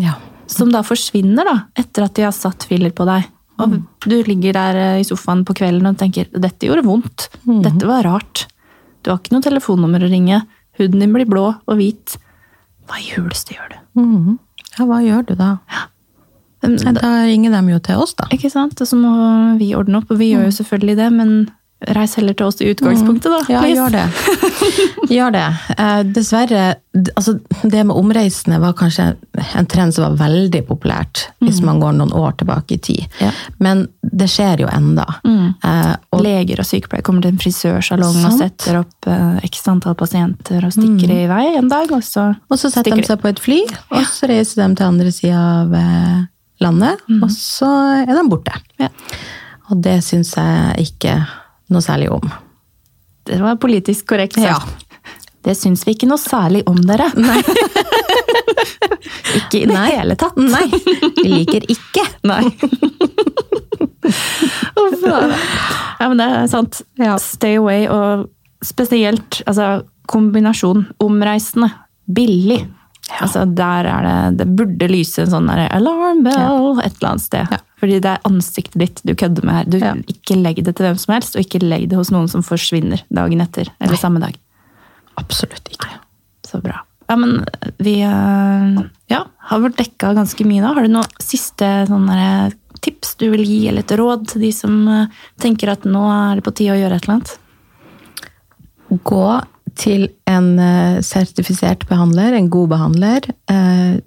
Ja. 0.00 0.16
Som 0.50 0.72
da 0.72 0.82
forsvinner 0.84 1.46
da, 1.48 1.56
etter 1.78 2.06
at 2.06 2.16
de 2.16 2.26
har 2.26 2.34
satt 2.36 2.66
filler 2.68 2.92
på 2.94 3.06
deg. 3.08 3.28
Og 3.62 3.76
du 4.08 4.16
ligger 4.26 4.56
der 4.56 4.78
eh, 4.80 5.00
i 5.02 5.06
sofaen 5.06 5.44
på 5.46 5.54
kvelden 5.56 5.86
og 5.90 5.98
tenker 6.00 6.30
dette 6.32 6.66
gjorde 6.66 6.84
vondt. 6.86 7.28
Dette 7.44 7.88
var 7.88 8.04
rart. 8.08 8.46
Du 9.02 9.12
har 9.12 9.20
ikke 9.20 9.36
noe 9.36 9.44
telefonnummer 9.44 10.02
å 10.02 10.10
ringe. 10.10 10.42
Huden 10.80 11.02
din 11.02 11.14
blir 11.14 11.28
blå 11.28 11.48
og 11.54 11.78
hvit. 11.78 12.16
Hva 12.88 12.98
i 12.98 13.12
huleste 13.14 13.54
gjør 13.54 13.74
du? 13.74 13.78
Mm. 14.02 14.38
ja, 14.72 14.86
hva 14.88 15.00
gjør 15.04 15.26
du 15.28 15.34
da? 15.38 15.50
Men, 16.62 16.78
Da 16.96 17.10
ringer 17.26 17.54
de 17.54 17.74
jo 17.74 17.80
til 17.82 18.02
oss, 18.02 18.14
da. 18.18 18.28
Ikke 18.34 18.50
sant? 18.50 18.78
Og 18.80 18.88
så 18.88 18.98
må 18.98 19.12
vi 19.58 19.72
ordne 19.78 19.98
opp, 19.98 20.10
og 20.14 20.20
vi 20.20 20.30
gjør 20.32 20.46
jo 20.46 20.54
selvfølgelig 20.60 20.96
det, 21.00 21.08
men 21.14 21.32
reis 21.96 22.14
heller 22.18 22.36
til 22.38 22.46
oss 22.46 22.60
i 22.62 22.70
utgangspunktet, 22.72 23.32
da. 23.32 23.40
Ja, 23.52 23.62
please. 23.62 23.76
gjør 23.78 23.90
det. 23.96 24.06
Gjør 25.16 25.34
det. 25.34 25.44
Eh, 25.76 26.00
dessverre, 26.14 26.64
altså, 27.14 27.34
det 27.62 27.82
med 27.88 27.96
omreisende 27.96 28.60
var 28.62 28.76
kanskje 28.78 29.12
en 29.58 29.68
trend 29.70 29.94
som 29.96 30.06
var 30.06 30.18
veldig 30.28 30.62
populært, 30.68 31.26
hvis 31.42 31.60
man 31.64 31.80
går 31.82 31.96
noen 31.98 32.14
år 32.16 32.36
tilbake 32.40 32.76
i 32.76 32.80
tid. 32.82 33.18
Ja. 33.20 33.32
Men 33.62 33.86
det 34.02 34.28
skjer 34.32 34.64
jo 34.64 34.70
enda. 34.72 35.06
Eh, 35.26 35.92
og 36.14 36.24
Leger 36.24 36.62
og 36.62 36.68
sykepleiere 36.68 37.06
kommer 37.06 37.24
til 37.24 37.34
en 37.34 37.42
frisørsalong 37.42 38.22
og 38.26 38.38
setter 38.38 38.80
opp 38.82 39.10
eh, 39.10 39.42
x 39.48 39.62
antall 39.72 39.96
pasienter 39.98 40.64
og 40.66 40.74
stikker 40.74 41.12
i 41.14 41.26
vei 41.30 41.44
en 41.58 41.70
dag, 41.72 41.90
og 41.92 42.02
så, 42.06 42.30
Og 42.48 42.60
så 42.60 42.70
setter 42.72 42.96
de 42.98 43.06
seg 43.06 43.20
på 43.22 43.30
et 43.32 43.42
fly, 43.42 43.60
og 43.92 44.08
så 44.10 44.30
reiser 44.30 44.62
de 44.64 44.78
til 44.78 44.88
andre 44.88 45.12
sida 45.14 45.44
av 45.62 45.76
eh, 45.76 46.18
landet, 46.62 47.06
og 47.18 47.30
så 47.34 47.70
er 48.02 48.12
de 48.12 48.26
borte. 48.30 48.54
Ja. 48.80 48.90
Og 49.70 49.80
det 49.82 50.00
syns 50.04 50.34
jeg 50.36 50.88
ikke 50.88 51.16
noe 51.74 51.82
særlig 51.84 52.08
om. 52.12 52.24
Det 53.26 53.38
var 53.42 53.56
politisk 53.62 54.06
korrekt 54.12 54.34
sagt. 54.38 54.46
Ja. 54.46 54.58
Det 55.42 55.54
syns 55.58 55.82
vi 55.86 55.90
ikke 55.96 56.08
noe 56.10 56.20
særlig 56.22 56.62
om 56.70 56.78
dere. 56.86 57.08
ikke 59.40 59.58
i 59.62 59.66
det 59.66 59.74
Nei. 59.74 59.88
hele 59.90 60.14
tatt. 60.18 60.36
Nei, 60.38 60.68
vi 61.18 61.28
liker 61.32 61.62
ikke. 61.72 62.04
Nei. 62.28 62.44
Ja. 64.02 65.28
ja, 66.00 66.08
men 66.10 66.18
det 66.18 66.24
er 66.26 66.46
sant. 66.50 66.80
Ja. 67.00 67.14
Stay 67.22 67.54
away, 67.60 67.86
og 67.90 68.26
spesielt 68.66 69.40
altså, 69.46 69.84
kombinasjon 70.10 70.88
omreisende, 71.02 71.68
billig. 72.10 72.64
Altså, 73.20 73.44
der 73.44 73.88
er 73.90 74.06
det, 74.06 74.16
det 74.40 74.46
burde 74.56 74.88
lyse 74.90 75.24
en 75.24 75.32
sånn 75.32 75.50
alarm 75.52 76.22
bell 76.24 76.80
et 76.82 76.96
eller 76.96 77.10
annet 77.10 77.24
sted. 77.26 77.50
Ja. 77.52 77.58
Fordi 77.82 77.98
det 78.04 78.12
er 78.12 78.28
ansiktet 78.28 78.78
ditt 78.78 79.02
du 79.04 79.12
kødder 79.18 79.44
med 79.44 79.58
her. 79.58 79.68
Du, 79.68 79.78
Ja. 79.82 79.92
Ikke 80.08 80.38
legg 80.38 80.62
det 80.64 80.76
til 80.78 80.86
hvem 80.86 80.98
som 81.02 81.14
helst, 81.16 81.36
og 81.36 81.42
ikke 81.42 81.60
legg 81.64 81.88
det 81.90 81.98
hos 81.98 82.12
noen 82.14 82.30
som 82.30 82.44
forsvinner 82.46 83.02
dagen 83.10 83.42
etter. 83.42 83.68
Eller 83.80 83.96
Nei. 83.96 84.00
samme 84.00 84.22
dag. 84.22 84.38
Absolutt 85.20 85.68
ikke. 85.74 85.90
Så 86.46 86.62
bra. 86.62 86.80
Ja, 87.10 87.16
men 87.18 87.42
vi 87.82 87.98
eh, 88.06 88.82
ja, 89.12 89.24
har 89.50 89.62
vært 89.64 89.80
dekka 89.82 90.14
ganske 90.16 90.46
mye 90.48 90.62
da. 90.62 90.72
Har 90.76 90.86
du 90.86 90.94
noen 90.94 91.20
siste 91.20 91.68
tips 92.82 93.16
du 93.20 93.28
vil 93.34 93.44
gi, 93.44 93.60
eller 93.68 93.84
et 93.84 93.96
råd 93.98 94.28
til 94.32 94.46
de 94.46 94.52
som 94.54 94.78
eh, 94.88 95.22
tenker 95.42 95.74
at 95.74 95.84
nå 95.88 96.02
er 96.08 96.38
det 96.38 96.46
på 96.46 96.54
tide 96.56 96.76
å 96.76 96.80
gjøre 96.80 97.00
et 97.00 97.08
eller 97.08 97.18
annet? 97.18 97.34
Gå 99.02 99.26
til 99.78 100.08
en 100.30 100.52
eh, 100.60 101.00
sertifisert 101.04 101.86
behandler, 101.90 102.36
en 102.36 102.50
god 102.52 102.72
behandler. 102.74 103.28
Eh, 103.50 103.98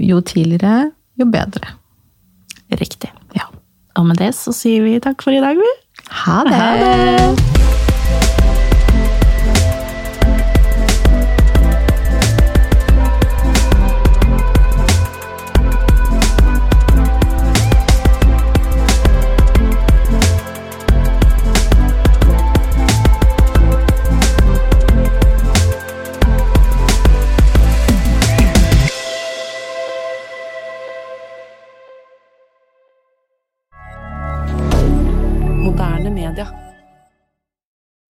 jo 0.00 0.20
tidligere, 0.20 0.90
jo 1.20 1.28
bedre. 1.30 1.74
Riktig. 2.74 3.12
Ja. 3.36 3.50
Og 3.96 4.08
med 4.08 4.18
det 4.22 4.32
så 4.38 4.54
sier 4.56 4.82
vi 4.86 4.98
takk 5.02 5.22
for 5.22 5.34
i 5.34 5.42
dag, 5.44 5.60
vi. 5.60 5.74
Ha 6.24 6.40
det! 6.48 6.62
Ha 6.62 6.72
det! 6.80 7.63